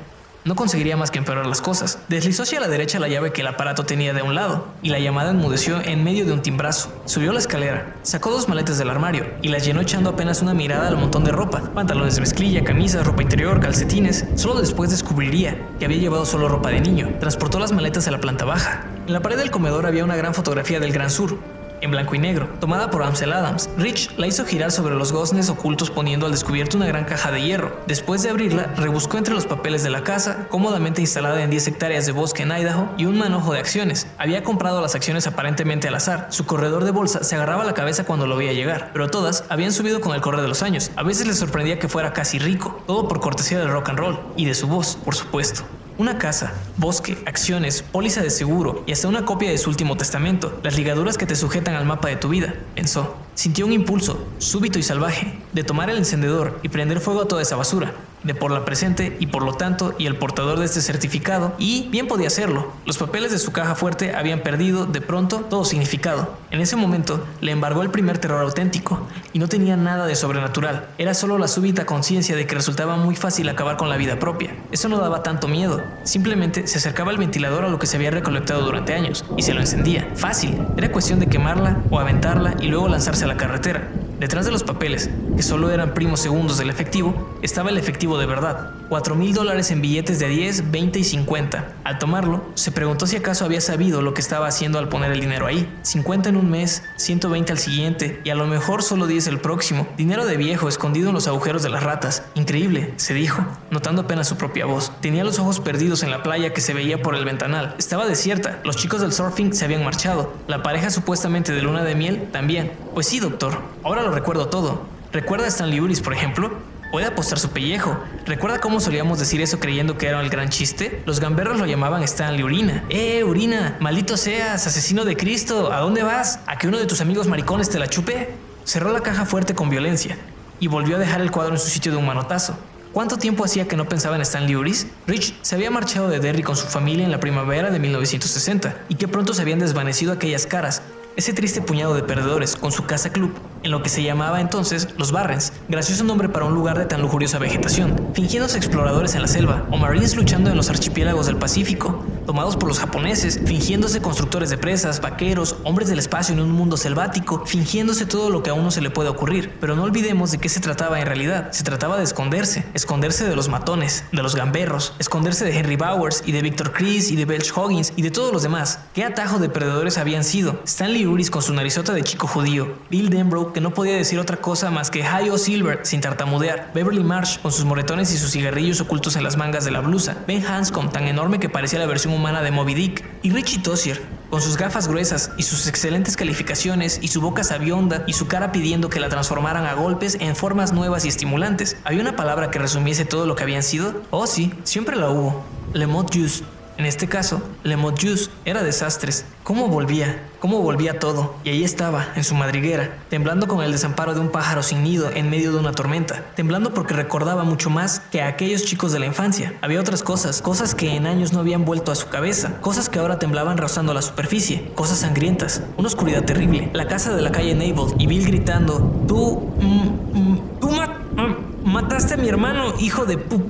no 0.45 0.55
conseguiría 0.55 0.95
más 0.95 1.09
que 1.11 1.17
empeorar 1.17 1.47
las 1.47 1.59
cosas. 1.59 1.97
Deslizó 2.07 2.43
hacia 2.43 2.59
la 2.59 2.67
derecha 2.67 2.99
la 2.99 3.07
llave 3.07 3.33
que 3.33 3.41
el 3.41 3.47
aparato 3.47 3.83
tenía 3.83 4.13
de 4.13 4.21
un 4.21 4.35
lado, 4.35 4.67
y 4.83 4.89
la 4.89 4.99
llamada 4.99 5.31
enmudeció 5.31 5.81
en 5.81 6.03
medio 6.03 6.25
de 6.25 6.33
un 6.33 6.41
timbrazo. 6.43 6.93
Subió 7.05 7.33
la 7.33 7.39
escalera, 7.39 7.95
sacó 8.03 8.29
dos 8.29 8.47
maletas 8.47 8.77
del 8.77 8.91
armario, 8.91 9.25
y 9.41 9.49
las 9.49 9.65
llenó 9.65 9.81
echando 9.81 10.11
apenas 10.11 10.43
una 10.43 10.53
mirada 10.53 10.87
al 10.87 10.97
montón 10.97 11.23
de 11.23 11.31
ropa, 11.31 11.61
pantalones 11.73 12.15
de 12.15 12.21
mezclilla, 12.21 12.63
camisas, 12.63 13.05
ropa 13.05 13.23
interior, 13.23 13.59
calcetines. 13.59 14.25
Solo 14.35 14.61
después 14.61 14.91
descubriría 14.91 15.57
que 15.79 15.85
había 15.85 15.97
llevado 15.97 16.25
solo 16.25 16.47
ropa 16.47 16.69
de 16.69 16.79
niño. 16.79 17.15
Transportó 17.19 17.59
las 17.59 17.71
maletas 17.71 18.07
a 18.07 18.11
la 18.11 18.19
planta 18.19 18.45
baja. 18.45 18.85
En 19.07 19.13
la 19.13 19.21
pared 19.21 19.37
del 19.37 19.49
comedor 19.49 19.87
había 19.87 20.03
una 20.03 20.15
gran 20.15 20.35
fotografía 20.35 20.79
del 20.79 20.93
Gran 20.93 21.09
Sur, 21.09 21.39
en 21.81 21.91
blanco 21.91 22.15
y 22.15 22.19
negro, 22.19 22.49
tomada 22.59 22.89
por 22.89 23.03
Ansel 23.03 23.33
Adams. 23.33 23.69
Rich 23.77 24.11
la 24.17 24.27
hizo 24.27 24.45
girar 24.45 24.71
sobre 24.71 24.95
los 24.95 25.11
goznes 25.11 25.49
ocultos 25.49 25.91
poniendo 25.91 26.25
al 26.25 26.31
descubierto 26.31 26.77
una 26.77 26.87
gran 26.87 27.05
caja 27.05 27.31
de 27.31 27.41
hierro. 27.41 27.79
Después 27.87 28.23
de 28.23 28.29
abrirla, 28.29 28.73
rebuscó 28.77 29.17
entre 29.17 29.33
los 29.33 29.45
papeles 29.45 29.83
de 29.83 29.89
la 29.89 30.03
casa, 30.03 30.47
cómodamente 30.49 31.01
instalada 31.01 31.41
en 31.43 31.49
10 31.49 31.67
hectáreas 31.67 32.05
de 32.05 32.11
bosque 32.11 32.43
en 32.43 32.51
Idaho, 32.51 32.89
y 32.97 33.05
un 33.05 33.17
manojo 33.17 33.53
de 33.53 33.59
acciones. 33.59 34.07
Había 34.17 34.43
comprado 34.43 34.81
las 34.81 34.95
acciones 34.95 35.27
aparentemente 35.27 35.87
al 35.87 35.95
azar. 35.95 36.27
Su 36.29 36.45
corredor 36.45 36.83
de 36.83 36.91
bolsa 36.91 37.23
se 37.23 37.35
agarraba 37.35 37.63
la 37.63 37.73
cabeza 37.73 38.05
cuando 38.05 38.27
lo 38.27 38.37
veía 38.37 38.53
llegar, 38.53 38.91
pero 38.93 39.09
todas 39.09 39.43
habían 39.49 39.71
subido 39.71 40.01
con 40.01 40.15
el 40.15 40.21
correr 40.21 40.41
de 40.41 40.47
los 40.47 40.63
años. 40.63 40.91
A 40.95 41.03
veces 41.03 41.27
le 41.27 41.33
sorprendía 41.33 41.79
que 41.79 41.89
fuera 41.89 42.13
casi 42.13 42.39
rico, 42.39 42.83
todo 42.87 43.07
por 43.07 43.19
cortesía 43.19 43.59
del 43.59 43.69
rock 43.69 43.89
and 43.89 43.99
roll 43.99 44.19
y 44.35 44.45
de 44.45 44.55
su 44.55 44.67
voz, 44.67 44.97
por 45.03 45.15
supuesto. 45.15 45.63
Una 45.97 46.17
casa, 46.17 46.53
bosque, 46.75 47.17
acciones, 47.25 47.81
póliza 47.81 48.21
de 48.21 48.29
seguro 48.29 48.83
y 48.85 48.91
hasta 48.91 49.07
una 49.07 49.23
copia 49.23 49.49
de 49.49 49.57
su 49.57 49.69
último 49.69 49.95
testamento, 49.95 50.59
las 50.61 50.75
ligaduras 50.75 51.17
que 51.17 51.25
te 51.25 51.37
sujetan 51.37 51.75
al 51.75 51.85
mapa 51.85 52.09
de 52.09 52.17
tu 52.17 52.27
vida, 52.27 52.53
pensó. 52.75 53.15
Sintió 53.33 53.65
un 53.65 53.71
impulso, 53.71 54.27
súbito 54.37 54.77
y 54.77 54.83
salvaje, 54.83 55.39
de 55.53 55.63
tomar 55.63 55.89
el 55.89 55.97
encendedor 55.97 56.59
y 56.63 56.69
prender 56.69 56.99
fuego 56.99 57.21
a 57.21 57.27
toda 57.29 57.41
esa 57.41 57.55
basura, 57.55 57.93
de 58.25 58.35
por 58.35 58.51
la 58.51 58.65
presente 58.65 59.15
y 59.19 59.27
por 59.27 59.43
lo 59.43 59.53
tanto 59.53 59.95
y 59.97 60.07
el 60.07 60.17
portador 60.17 60.59
de 60.59 60.65
este 60.65 60.81
certificado, 60.81 61.53
y 61.57 61.87
bien 61.89 62.07
podía 62.07 62.27
hacerlo. 62.27 62.71
Los 62.85 62.97
papeles 62.97 63.31
de 63.31 63.39
su 63.39 63.51
caja 63.51 63.75
fuerte 63.75 64.15
habían 64.15 64.41
perdido, 64.41 64.85
de 64.85 64.99
pronto, 64.99 65.45
todo 65.49 65.63
significado. 65.63 66.33
En 66.51 66.59
ese 66.59 66.75
momento, 66.75 67.23
le 67.41 67.51
embargó 67.51 67.83
el 67.83 67.91
primer 67.91 68.17
terror 68.17 68.41
auténtico, 68.41 69.07
y 69.31 69.39
no 69.39 69.47
tenía 69.47 69.77
nada 69.77 70.05
de 70.07 70.15
sobrenatural. 70.15 70.87
Era 70.97 71.13
solo 71.13 71.37
la 71.37 71.47
súbita 71.47 71.85
conciencia 71.85 72.35
de 72.35 72.47
que 72.47 72.55
resultaba 72.55 72.97
muy 72.97 73.15
fácil 73.15 73.47
acabar 73.47 73.77
con 73.77 73.89
la 73.89 73.97
vida 73.97 74.19
propia. 74.19 74.55
Eso 74.71 74.89
no 74.89 74.97
daba 74.97 75.23
tanto 75.23 75.47
miedo. 75.47 75.81
Simplemente 76.03 76.67
se 76.67 76.79
acercaba 76.79 77.11
el 77.11 77.17
ventilador 77.17 77.65
a 77.65 77.69
lo 77.69 77.79
que 77.79 77.87
se 77.87 77.97
había 77.97 78.11
recolectado 78.11 78.63
durante 78.63 78.93
años, 78.93 79.23
y 79.37 79.43
se 79.43 79.53
lo 79.53 79.61
encendía. 79.61 80.09
Fácil. 80.15 80.57
Era 80.77 80.91
cuestión 80.91 81.19
de 81.19 81.27
quemarla 81.27 81.83
o 81.89 81.99
aventarla 81.99 82.55
y 82.59 82.67
luego 82.67 82.87
lanzarse 82.87 83.25
a 83.25 83.27
la 83.27 83.37
carretera. 83.37 83.87
Detrás 84.19 84.45
de 84.45 84.51
los 84.51 84.63
papeles, 84.63 85.09
que 85.35 85.43
solo 85.43 85.71
eran 85.71 85.93
primos 85.93 86.21
segundos 86.21 86.57
del 86.57 86.69
efectivo, 86.69 87.37
estaba 87.41 87.69
el 87.69 87.77
efectivo 87.77 88.17
de 88.17 88.25
verdad, 88.25 88.71
4 88.89 89.15
mil 89.15 89.33
dólares 89.33 89.71
en 89.71 89.81
billetes 89.81 90.19
de 90.19 90.27
10, 90.27 90.71
20 90.71 90.99
y 90.99 91.03
50. 91.03 91.73
Al 91.83 91.99
tomarlo, 91.99 92.43
se 92.55 92.71
preguntó 92.71 93.07
si 93.07 93.15
acaso 93.15 93.45
había 93.45 93.61
sabido 93.61 94.01
lo 94.01 94.13
que 94.13 94.21
estaba 94.21 94.47
haciendo 94.47 94.79
al 94.79 94.89
poner 94.89 95.11
el 95.11 95.19
dinero 95.19 95.47
ahí. 95.47 95.69
50 95.81 96.29
en 96.29 96.37
un 96.37 96.49
mes, 96.49 96.83
120 96.97 97.51
al 97.51 97.57
siguiente 97.57 98.21
y 98.23 98.29
a 98.29 98.35
lo 98.35 98.47
mejor 98.47 98.83
solo 98.83 99.07
10 99.07 99.27
el 99.27 99.39
próximo. 99.39 99.87
Dinero 99.97 100.25
de 100.25 100.37
viejo 100.37 100.67
escondido 100.67 101.09
en 101.09 101.15
los 101.15 101.27
agujeros 101.27 101.63
de 101.63 101.69
las 101.69 101.83
ratas. 101.83 102.23
Increíble, 102.35 102.93
se 102.97 103.13
dijo, 103.13 103.43
notando 103.71 104.03
apenas 104.03 104.27
su 104.27 104.37
propia 104.37 104.65
voz. 104.65 104.91
Tenía 105.01 105.23
los 105.23 105.39
ojos 105.39 105.59
perdidos 105.59 106.03
en 106.03 106.11
la 106.11 106.23
playa 106.23 106.53
que 106.53 106.61
se 106.61 106.73
veía 106.73 107.01
por 107.01 107.15
el 107.15 107.25
ventanal. 107.25 107.75
Estaba 107.77 108.05
desierta, 108.05 108.59
los 108.63 108.75
chicos 108.75 109.01
del 109.01 109.13
surfing 109.13 109.53
se 109.53 109.65
habían 109.65 109.83
marchado, 109.83 110.33
la 110.47 110.63
pareja 110.63 110.89
supuestamente 110.89 111.53
de 111.53 111.61
luna 111.61 111.83
de 111.83 111.95
miel 111.95 112.29
también. 112.31 112.71
Pues 112.93 113.07
sí, 113.07 113.19
doctor, 113.19 113.59
ahora 113.83 114.03
lo 114.03 114.11
recuerdo 114.11 114.47
todo. 114.47 114.83
¿Recuerda 115.11 115.45
a 115.45 115.47
Stanley 115.49 115.79
Uris, 115.79 116.01
por 116.01 116.13
ejemplo? 116.13 116.51
Puede 116.95 117.07
apostar 117.07 117.37
su 117.39 117.49
pellejo. 117.49 117.99
¿Recuerda 118.25 118.61
cómo 118.61 118.79
solíamos 118.79 119.19
decir 119.19 119.41
eso 119.41 119.59
creyendo 119.59 119.97
que 119.97 120.07
era 120.07 120.21
el 120.21 120.29
gran 120.29 120.47
chiste? 120.47 121.03
Los 121.05 121.19
gamberros 121.19 121.59
lo 121.59 121.65
llamaban 121.65 122.01
Stanley 122.03 122.41
Urina. 122.41 122.85
¡Eh, 122.87 123.21
Urina! 123.25 123.75
¡Maldito 123.81 124.15
seas! 124.15 124.65
¡Asesino 124.65 125.03
de 125.03 125.17
Cristo! 125.17 125.73
¿A 125.73 125.81
dónde 125.81 126.03
vas? 126.03 126.39
¿A 126.47 126.57
que 126.57 126.69
uno 126.69 126.77
de 126.77 126.85
tus 126.85 127.01
amigos 127.01 127.27
maricones 127.27 127.69
te 127.69 127.79
la 127.79 127.89
chupe? 127.89 128.29
Cerró 128.63 128.93
la 128.93 129.01
caja 129.01 129.25
fuerte 129.25 129.53
con 129.53 129.69
violencia 129.69 130.17
y 130.61 130.67
volvió 130.67 130.95
a 130.95 130.99
dejar 130.99 131.19
el 131.19 131.31
cuadro 131.31 131.55
en 131.55 131.59
su 131.59 131.67
sitio 131.67 131.91
de 131.91 131.97
un 131.97 132.05
manotazo. 132.05 132.57
¿Cuánto 132.93 133.17
tiempo 133.17 133.43
hacía 133.43 133.67
que 133.67 133.75
no 133.75 133.89
pensaba 133.89 134.15
en 134.15 134.21
Stanley 134.21 134.55
Uris? 134.55 134.87
Rich 135.05 135.35
se 135.41 135.55
había 135.55 135.71
marchado 135.71 136.07
de 136.07 136.21
Derry 136.21 136.43
con 136.43 136.55
su 136.55 136.65
familia 136.65 137.03
en 137.03 137.11
la 137.11 137.19
primavera 137.19 137.71
de 137.71 137.79
1960 137.79 138.73
y 138.87 138.95
que 138.95 139.09
pronto 139.09 139.33
se 139.33 139.41
habían 139.41 139.59
desvanecido 139.59 140.13
aquellas 140.13 140.47
caras, 140.47 140.81
ese 141.15 141.31
triste 141.31 141.61
puñado 141.61 141.95
de 141.95 142.03
perdedores 142.03 142.55
con 142.55 142.71
su 142.71 142.85
casa 142.85 143.11
club, 143.11 143.33
en 143.63 143.71
lo 143.71 143.81
que 143.81 143.89
se 143.89 144.03
llamaba 144.03 144.41
entonces 144.41 144.89
Los 144.97 145.11
Barrens, 145.11 145.53
gracioso 145.69 146.03
nombre 146.03 146.27
para 146.27 146.45
un 146.45 146.53
lugar 146.53 146.77
de 146.77 146.85
tan 146.85 147.01
lujuriosa 147.01 147.39
vegetación, 147.39 148.09
fingiéndose 148.13 148.57
exploradores 148.57 149.15
en 149.15 149.21
la 149.21 149.27
selva, 149.27 149.65
o 149.71 149.77
marines 149.77 150.15
luchando 150.15 150.49
en 150.49 150.57
los 150.57 150.69
archipiélagos 150.69 151.27
del 151.27 151.37
Pacífico, 151.37 152.03
tomados 152.25 152.57
por 152.57 152.67
los 152.67 152.79
japoneses, 152.79 153.39
fingiéndose 153.45 154.01
constructores 154.01 154.49
de 154.49 154.57
presas, 154.57 155.01
vaqueros, 155.01 155.57
hombres 155.63 155.89
del 155.89 155.99
espacio 155.99 156.33
en 156.33 156.41
un 156.41 156.51
mundo 156.51 156.77
selvático, 156.77 157.45
fingiéndose 157.45 158.05
todo 158.05 158.29
lo 158.29 158.43
que 158.43 158.49
a 158.49 158.53
uno 158.53 158.71
se 158.71 158.81
le 158.81 158.89
puede 158.89 159.09
ocurrir. 159.09 159.57
Pero 159.59 159.75
no 159.75 159.83
olvidemos 159.83 160.31
de 160.31 160.37
qué 160.37 160.49
se 160.49 160.59
trataba 160.59 160.99
en 160.99 161.05
realidad. 161.05 161.51
Se 161.51 161.63
trataba 161.63 161.97
de 161.97 162.03
esconderse, 162.03 162.65
esconderse 162.73 163.25
de 163.25 163.35
los 163.35 163.49
matones, 163.49 164.05
de 164.11 164.23
los 164.23 164.35
gamberros, 164.35 164.93
esconderse 164.99 165.45
de 165.45 165.57
Henry 165.57 165.75
Bowers 165.75 166.23
y 166.25 166.31
de 166.31 166.41
Victor 166.41 166.71
Chris 166.71 167.11
y 167.11 167.15
de 167.15 167.25
Belch 167.25 167.51
Hoggins 167.55 167.93
y 167.95 168.01
de 168.01 168.11
todos 168.11 168.33
los 168.33 168.43
demás. 168.43 168.79
¿Qué 168.93 169.03
atajo 169.03 169.39
de 169.39 169.49
perdedores 169.49 169.97
habían 169.97 170.23
sido? 170.23 170.59
Stanley 170.65 171.05
Uris 171.05 171.29
con 171.29 171.41
su 171.41 171.53
narizota 171.53 171.93
de 171.93 172.03
chico 172.03 172.27
judío, 172.27 172.75
Bill 172.89 173.09
Denbrough 173.09 173.53
que 173.53 173.61
no 173.61 173.73
podía 173.73 173.95
decir 173.95 174.19
otra 174.19 174.37
cosa 174.37 174.71
más 174.71 174.89
que 174.89 175.01
Hi 175.01 175.29
O 175.29 175.37
Silver 175.37 175.81
sin 175.83 176.01
tartamudear, 176.01 176.71
Beverly 176.73 177.03
Marsh 177.03 177.39
con 177.39 177.51
sus 177.51 177.65
moretones 177.65 178.11
y 178.13 178.17
sus 178.17 178.31
cigarrillos 178.31 178.81
ocultos 178.81 179.15
en 179.15 179.23
las 179.23 179.37
mangas 179.37 179.65
de 179.65 179.71
la 179.71 179.81
blusa, 179.81 180.17
Ben 180.27 180.45
Hanscom 180.45 180.89
tan 180.89 181.07
enorme 181.07 181.39
que 181.39 181.49
parecía 181.49 181.79
la 181.79 181.85
versión 181.85 182.14
humana 182.15 182.41
de 182.41 182.51
Moby 182.51 182.73
Dick, 182.73 183.05
y 183.21 183.31
Richie 183.31 183.61
Tossier, 183.61 184.01
con 184.29 184.41
sus 184.41 184.57
gafas 184.57 184.87
gruesas 184.87 185.31
y 185.37 185.43
sus 185.43 185.67
excelentes 185.67 186.15
calificaciones 186.17 186.99
y 187.01 187.09
su 187.09 187.21
boca 187.21 187.43
sabionda 187.43 188.03
y 188.07 188.13
su 188.13 188.27
cara 188.27 188.51
pidiendo 188.51 188.89
que 188.89 188.99
la 188.99 189.09
transformaran 189.09 189.65
a 189.65 189.73
golpes 189.73 190.17
en 190.19 190.35
formas 190.35 190.73
nuevas 190.73 191.05
y 191.05 191.09
estimulantes. 191.09 191.77
¿Había 191.83 192.01
una 192.01 192.15
palabra 192.15 192.51
que 192.51 192.59
resumiese 192.59 193.05
todo 193.05 193.25
lo 193.25 193.35
que 193.35 193.43
habían 193.43 193.63
sido? 193.63 194.01
Oh 194.11 194.27
sí, 194.27 194.53
siempre 194.63 194.95
la 194.95 195.09
hubo. 195.09 195.43
Le 195.73 195.87
mot 195.87 196.13
juste. 196.13 196.54
En 196.77 196.85
este 196.85 197.07
caso, 197.07 197.41
Le 197.63 197.75
Juice 197.75 198.29
era 198.43 198.61
desastres. 198.61 199.25
¿Cómo 199.43 199.67
volvía? 199.67 200.21
¿Cómo 200.39 200.61
volvía 200.61 200.99
todo? 200.99 201.35
Y 201.45 201.49
ahí 201.49 201.63
estaba, 201.63 202.07
en 202.15 202.25
su 202.25 202.35
madriguera, 202.35 202.97
temblando 203.09 203.47
con 203.47 203.63
el 203.63 203.71
desamparo 203.71 204.13
de 204.13 204.19
un 204.19 204.29
pájaro 204.29 204.61
sin 204.61 204.83
nido 204.83 205.09
en 205.09 205.29
medio 205.29 205.53
de 205.53 205.59
una 205.59 205.71
tormenta, 205.71 206.25
temblando 206.35 206.73
porque 206.73 206.93
recordaba 206.93 207.45
mucho 207.45 207.69
más 207.69 208.01
que 208.11 208.21
a 208.21 208.27
aquellos 208.27 208.65
chicos 208.65 208.91
de 208.91 208.99
la 208.99 209.05
infancia. 209.05 209.53
Había 209.61 209.79
otras 209.79 210.03
cosas, 210.03 210.41
cosas 210.41 210.75
que 210.75 210.95
en 210.95 211.07
años 211.07 211.31
no 211.31 211.39
habían 211.39 211.63
vuelto 211.63 211.91
a 211.91 211.95
su 211.95 212.09
cabeza, 212.09 212.59
cosas 212.59 212.89
que 212.89 212.99
ahora 212.99 213.19
temblaban 213.19 213.57
rozando 213.57 213.93
la 213.93 214.01
superficie, 214.01 214.71
cosas 214.75 214.99
sangrientas, 214.99 215.63
una 215.77 215.87
oscuridad 215.87 216.25
terrible, 216.25 216.69
la 216.73 216.87
casa 216.87 217.15
de 217.15 217.21
la 217.21 217.31
calle 217.31 217.55
Naval 217.55 217.95
y 217.97 218.07
Bill 218.07 218.25
gritando, 218.25 219.05
tú, 219.07 219.53
mm, 219.61 220.19
mm, 220.19 220.59
tú 220.59 220.69
mm, 220.69 221.69
mataste 221.71 222.15
a 222.15 222.17
mi 222.17 222.27
hermano, 222.27 222.73
hijo 222.79 223.05
de 223.05 223.17
pu, 223.17 223.41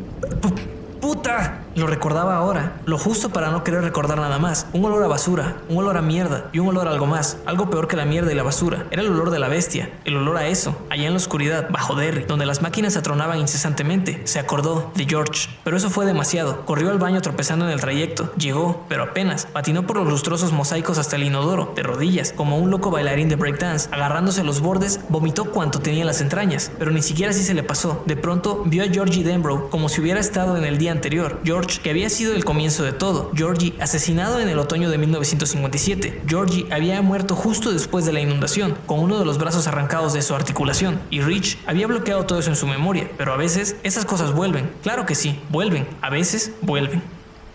puta. 1.01 1.64
Lo 1.75 1.87
recordaba 1.87 2.37
ahora, 2.37 2.77
lo 2.85 2.97
justo 2.97 3.31
para 3.31 3.51
no 3.51 3.65
querer 3.65 3.81
recordar 3.81 4.17
nada 4.17 4.39
más. 4.39 4.65
Un 4.71 4.85
olor 4.85 5.03
a 5.03 5.07
basura, 5.07 5.57
un 5.67 5.79
olor 5.79 5.97
a 5.97 6.01
mierda 6.01 6.45
y 6.53 6.59
un 6.59 6.69
olor 6.69 6.87
a 6.87 6.91
algo 6.91 7.05
más, 7.05 7.37
algo 7.45 7.69
peor 7.69 7.89
que 7.89 7.97
la 7.97 8.05
mierda 8.05 8.31
y 8.31 8.35
la 8.35 8.43
basura. 8.43 8.85
Era 8.91 9.01
el 9.01 9.09
olor 9.09 9.29
de 9.29 9.39
la 9.39 9.49
bestia, 9.49 9.89
el 10.05 10.15
olor 10.15 10.37
a 10.37 10.47
eso, 10.47 10.77
allá 10.89 11.05
en 11.05 11.11
la 11.11 11.17
oscuridad, 11.17 11.69
bajo 11.69 11.95
Derry, 11.95 12.23
donde 12.23 12.45
las 12.45 12.61
máquinas 12.61 12.95
atronaban 12.95 13.39
incesantemente. 13.39 14.21
Se 14.23 14.39
acordó 14.39 14.89
de 14.95 15.03
George, 15.03 15.49
pero 15.65 15.75
eso 15.75 15.89
fue 15.89 16.05
demasiado. 16.05 16.65
Corrió 16.65 16.91
al 16.91 16.97
baño 16.97 17.21
tropezando 17.21 17.65
en 17.65 17.71
el 17.71 17.81
trayecto, 17.81 18.33
llegó, 18.37 18.85
pero 18.87 19.03
apenas, 19.03 19.45
patinó 19.45 19.85
por 19.85 19.97
los 19.97 20.07
lustrosos 20.07 20.53
mosaicos 20.53 20.97
hasta 20.97 21.17
el 21.17 21.23
inodoro, 21.23 21.73
de 21.75 21.83
rodillas, 21.83 22.31
como 22.31 22.57
un 22.57 22.71
loco 22.71 22.89
bailarín 22.89 23.27
de 23.27 23.35
breakdance, 23.35 23.89
agarrándose 23.91 24.45
los 24.45 24.61
bordes, 24.61 25.01
vomitó 25.09 25.51
cuanto 25.51 25.79
tenía 25.79 26.01
en 26.01 26.07
las 26.07 26.21
entrañas, 26.21 26.71
pero 26.79 26.91
ni 26.91 27.01
siquiera 27.01 27.31
así 27.31 27.43
se 27.43 27.53
le 27.53 27.63
pasó. 27.63 28.01
De 28.05 28.15
pronto 28.15 28.63
vio 28.65 28.85
a 28.85 28.87
Georgie 28.87 29.25
Denbrough 29.25 29.69
como 29.69 29.89
si 29.89 29.99
hubiera 29.99 30.21
estado 30.21 30.55
en 30.55 30.63
el 30.63 30.77
día 30.77 30.93
anterior. 30.93 31.41
George 31.43 31.64
que 31.65 31.89
había 31.89 32.09
sido 32.09 32.35
el 32.35 32.45
comienzo 32.45 32.83
de 32.83 32.93
todo. 32.93 33.31
Georgie, 33.35 33.73
asesinado 33.79 34.39
en 34.39 34.49
el 34.49 34.59
otoño 34.59 34.89
de 34.89 34.97
1957. 34.97 36.23
Georgie 36.27 36.67
había 36.71 37.01
muerto 37.01 37.35
justo 37.35 37.71
después 37.71 38.05
de 38.05 38.13
la 38.13 38.21
inundación, 38.21 38.77
con 38.85 38.99
uno 38.99 39.19
de 39.19 39.25
los 39.25 39.37
brazos 39.37 39.67
arrancados 39.67 40.13
de 40.13 40.21
su 40.21 40.35
articulación. 40.35 40.99
Y 41.09 41.21
Rich 41.21 41.57
había 41.65 41.87
bloqueado 41.87 42.25
todo 42.25 42.39
eso 42.39 42.49
en 42.49 42.55
su 42.55 42.67
memoria. 42.67 43.09
Pero 43.17 43.33
a 43.33 43.37
veces 43.37 43.77
esas 43.83 44.05
cosas 44.05 44.33
vuelven. 44.33 44.71
Claro 44.83 45.05
que 45.05 45.15
sí, 45.15 45.39
vuelven. 45.49 45.87
A 46.01 46.09
veces 46.09 46.51
vuelven. 46.61 47.01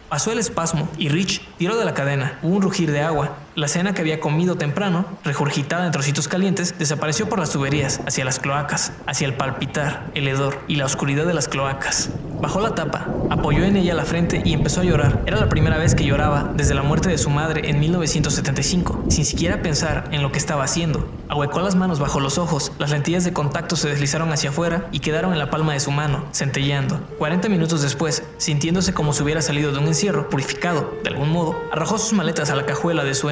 Pasó 0.08 0.32
el 0.32 0.40
espasmo 0.40 0.88
y 0.98 1.08
Rich 1.08 1.40
tiró 1.56 1.78
de 1.78 1.84
la 1.84 1.94
cadena. 1.94 2.40
Hubo 2.42 2.56
un 2.56 2.62
rugir 2.62 2.90
de 2.90 3.00
agua. 3.00 3.36
La 3.56 3.66
cena 3.66 3.94
que 3.94 4.00
había 4.00 4.20
comido 4.20 4.54
temprano, 4.54 5.04
regurgitada 5.24 5.84
en 5.84 5.90
trocitos 5.90 6.28
calientes, 6.28 6.78
desapareció 6.78 7.28
por 7.28 7.40
las 7.40 7.50
tuberías, 7.50 8.00
hacia 8.06 8.24
las 8.24 8.38
cloacas, 8.38 8.92
hacia 9.06 9.26
el 9.26 9.34
palpitar, 9.34 10.06
el 10.14 10.28
hedor 10.28 10.60
y 10.68 10.76
la 10.76 10.84
oscuridad 10.84 11.26
de 11.26 11.34
las 11.34 11.48
cloacas. 11.48 12.10
Bajó 12.40 12.60
la 12.60 12.76
tapa, 12.76 13.08
apoyó 13.28 13.64
en 13.64 13.76
ella 13.76 13.92
la 13.94 14.04
frente 14.04 14.40
y 14.44 14.54
empezó 14.54 14.80
a 14.80 14.84
llorar. 14.84 15.22
Era 15.26 15.38
la 15.40 15.48
primera 15.48 15.78
vez 15.78 15.96
que 15.96 16.04
lloraba 16.04 16.52
desde 16.54 16.74
la 16.74 16.82
muerte 16.82 17.08
de 17.08 17.18
su 17.18 17.28
madre 17.28 17.68
en 17.68 17.80
1975, 17.80 19.04
sin 19.08 19.24
siquiera 19.24 19.62
pensar 19.62 20.08
en 20.12 20.22
lo 20.22 20.30
que 20.30 20.38
estaba 20.38 20.64
haciendo. 20.64 21.10
Ahuecó 21.28 21.60
las 21.60 21.74
manos 21.74 21.98
bajo 21.98 22.18
los 22.18 22.38
ojos, 22.38 22.72
las 22.78 22.90
lentillas 22.90 23.24
de 23.24 23.32
contacto 23.32 23.76
se 23.76 23.88
deslizaron 23.88 24.32
hacia 24.32 24.50
afuera 24.50 24.88
y 24.90 25.00
quedaron 25.00 25.32
en 25.32 25.38
la 25.38 25.50
palma 25.50 25.72
de 25.72 25.80
su 25.80 25.90
mano, 25.90 26.24
centelleando. 26.32 27.00
40 27.18 27.48
minutos 27.48 27.82
después, 27.82 28.22
sintiéndose 28.38 28.94
como 28.94 29.12
si 29.12 29.22
hubiera 29.22 29.42
salido 29.42 29.72
de 29.72 29.78
un 29.78 29.88
encierro, 29.88 30.28
purificado, 30.30 30.94
de 31.02 31.10
algún 31.10 31.30
modo, 31.30 31.60
arrojó 31.72 31.98
sus 31.98 32.14
maletas 32.14 32.50
a 32.50 32.56
la 32.56 32.64
cajuela 32.64 33.04
de 33.04 33.14
su 33.14 33.28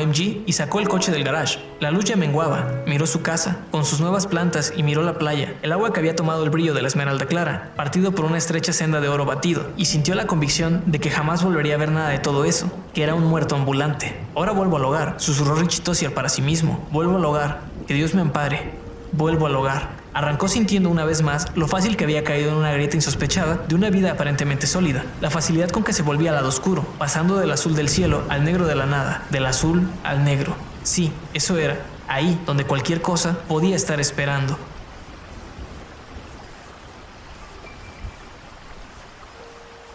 Y 0.46 0.52
sacó 0.52 0.80
el 0.80 0.88
coche 0.88 1.12
del 1.12 1.22
garage. 1.22 1.58
La 1.80 1.90
luz 1.90 2.04
ya 2.06 2.16
menguaba, 2.16 2.82
miró 2.86 3.06
su 3.06 3.20
casa, 3.20 3.58
con 3.70 3.84
sus 3.84 4.00
nuevas 4.00 4.26
plantas 4.26 4.72
y 4.74 4.82
miró 4.82 5.02
la 5.02 5.18
playa, 5.18 5.54
el 5.62 5.70
agua 5.70 5.92
que 5.92 6.00
había 6.00 6.16
tomado 6.16 6.44
el 6.44 6.50
brillo 6.50 6.72
de 6.72 6.80
la 6.80 6.88
esmeralda 6.88 7.26
clara, 7.26 7.72
partido 7.76 8.12
por 8.12 8.24
una 8.24 8.38
estrecha 8.38 8.72
senda 8.72 9.00
de 9.00 9.08
oro 9.08 9.26
batido, 9.26 9.68
y 9.76 9.84
sintió 9.84 10.14
la 10.14 10.26
convicción 10.26 10.82
de 10.86 10.98
que 10.98 11.10
jamás 11.10 11.44
volvería 11.44 11.74
a 11.74 11.78
ver 11.78 11.90
nada 11.90 12.08
de 12.08 12.18
todo 12.18 12.44
eso, 12.46 12.70
que 12.94 13.02
era 13.02 13.14
un 13.14 13.24
muerto 13.24 13.54
ambulante. 13.54 14.16
Ahora 14.34 14.52
vuelvo 14.52 14.78
al 14.78 14.84
hogar, 14.86 15.14
susurró 15.18 15.54
Richie 15.54 15.82
Tossier 15.82 16.14
para 16.14 16.30
sí 16.30 16.40
mismo. 16.40 16.86
Vuelvo 16.90 17.16
al 17.16 17.24
hogar, 17.24 17.60
que 17.86 17.94
Dios 17.94 18.14
me 18.14 18.22
ampare. 18.22 18.72
Vuelvo 19.12 19.46
al 19.46 19.56
hogar. 19.56 19.97
Arrancó 20.18 20.48
sintiendo 20.48 20.90
una 20.90 21.04
vez 21.04 21.22
más 21.22 21.46
lo 21.54 21.68
fácil 21.68 21.96
que 21.96 22.02
había 22.02 22.24
caído 22.24 22.50
en 22.50 22.56
una 22.56 22.72
grieta 22.72 22.96
insospechada 22.96 23.54
de 23.68 23.76
una 23.76 23.88
vida 23.88 24.10
aparentemente 24.10 24.66
sólida, 24.66 25.04
la 25.20 25.30
facilidad 25.30 25.68
con 25.68 25.84
que 25.84 25.92
se 25.92 26.02
volvía 26.02 26.30
al 26.30 26.34
lado 26.34 26.48
oscuro, 26.48 26.84
pasando 26.98 27.36
del 27.36 27.52
azul 27.52 27.76
del 27.76 27.88
cielo 27.88 28.24
al 28.28 28.44
negro 28.44 28.66
de 28.66 28.74
la 28.74 28.84
nada, 28.84 29.22
del 29.30 29.46
azul 29.46 29.88
al 30.02 30.24
negro. 30.24 30.56
Sí, 30.82 31.12
eso 31.34 31.56
era, 31.56 31.78
ahí 32.08 32.36
donde 32.44 32.64
cualquier 32.64 33.00
cosa 33.00 33.38
podía 33.46 33.76
estar 33.76 34.00
esperando. 34.00 34.58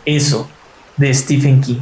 Eso, 0.05 0.47
de 0.95 1.13
Stephen 1.13 1.59
King. 1.59 1.81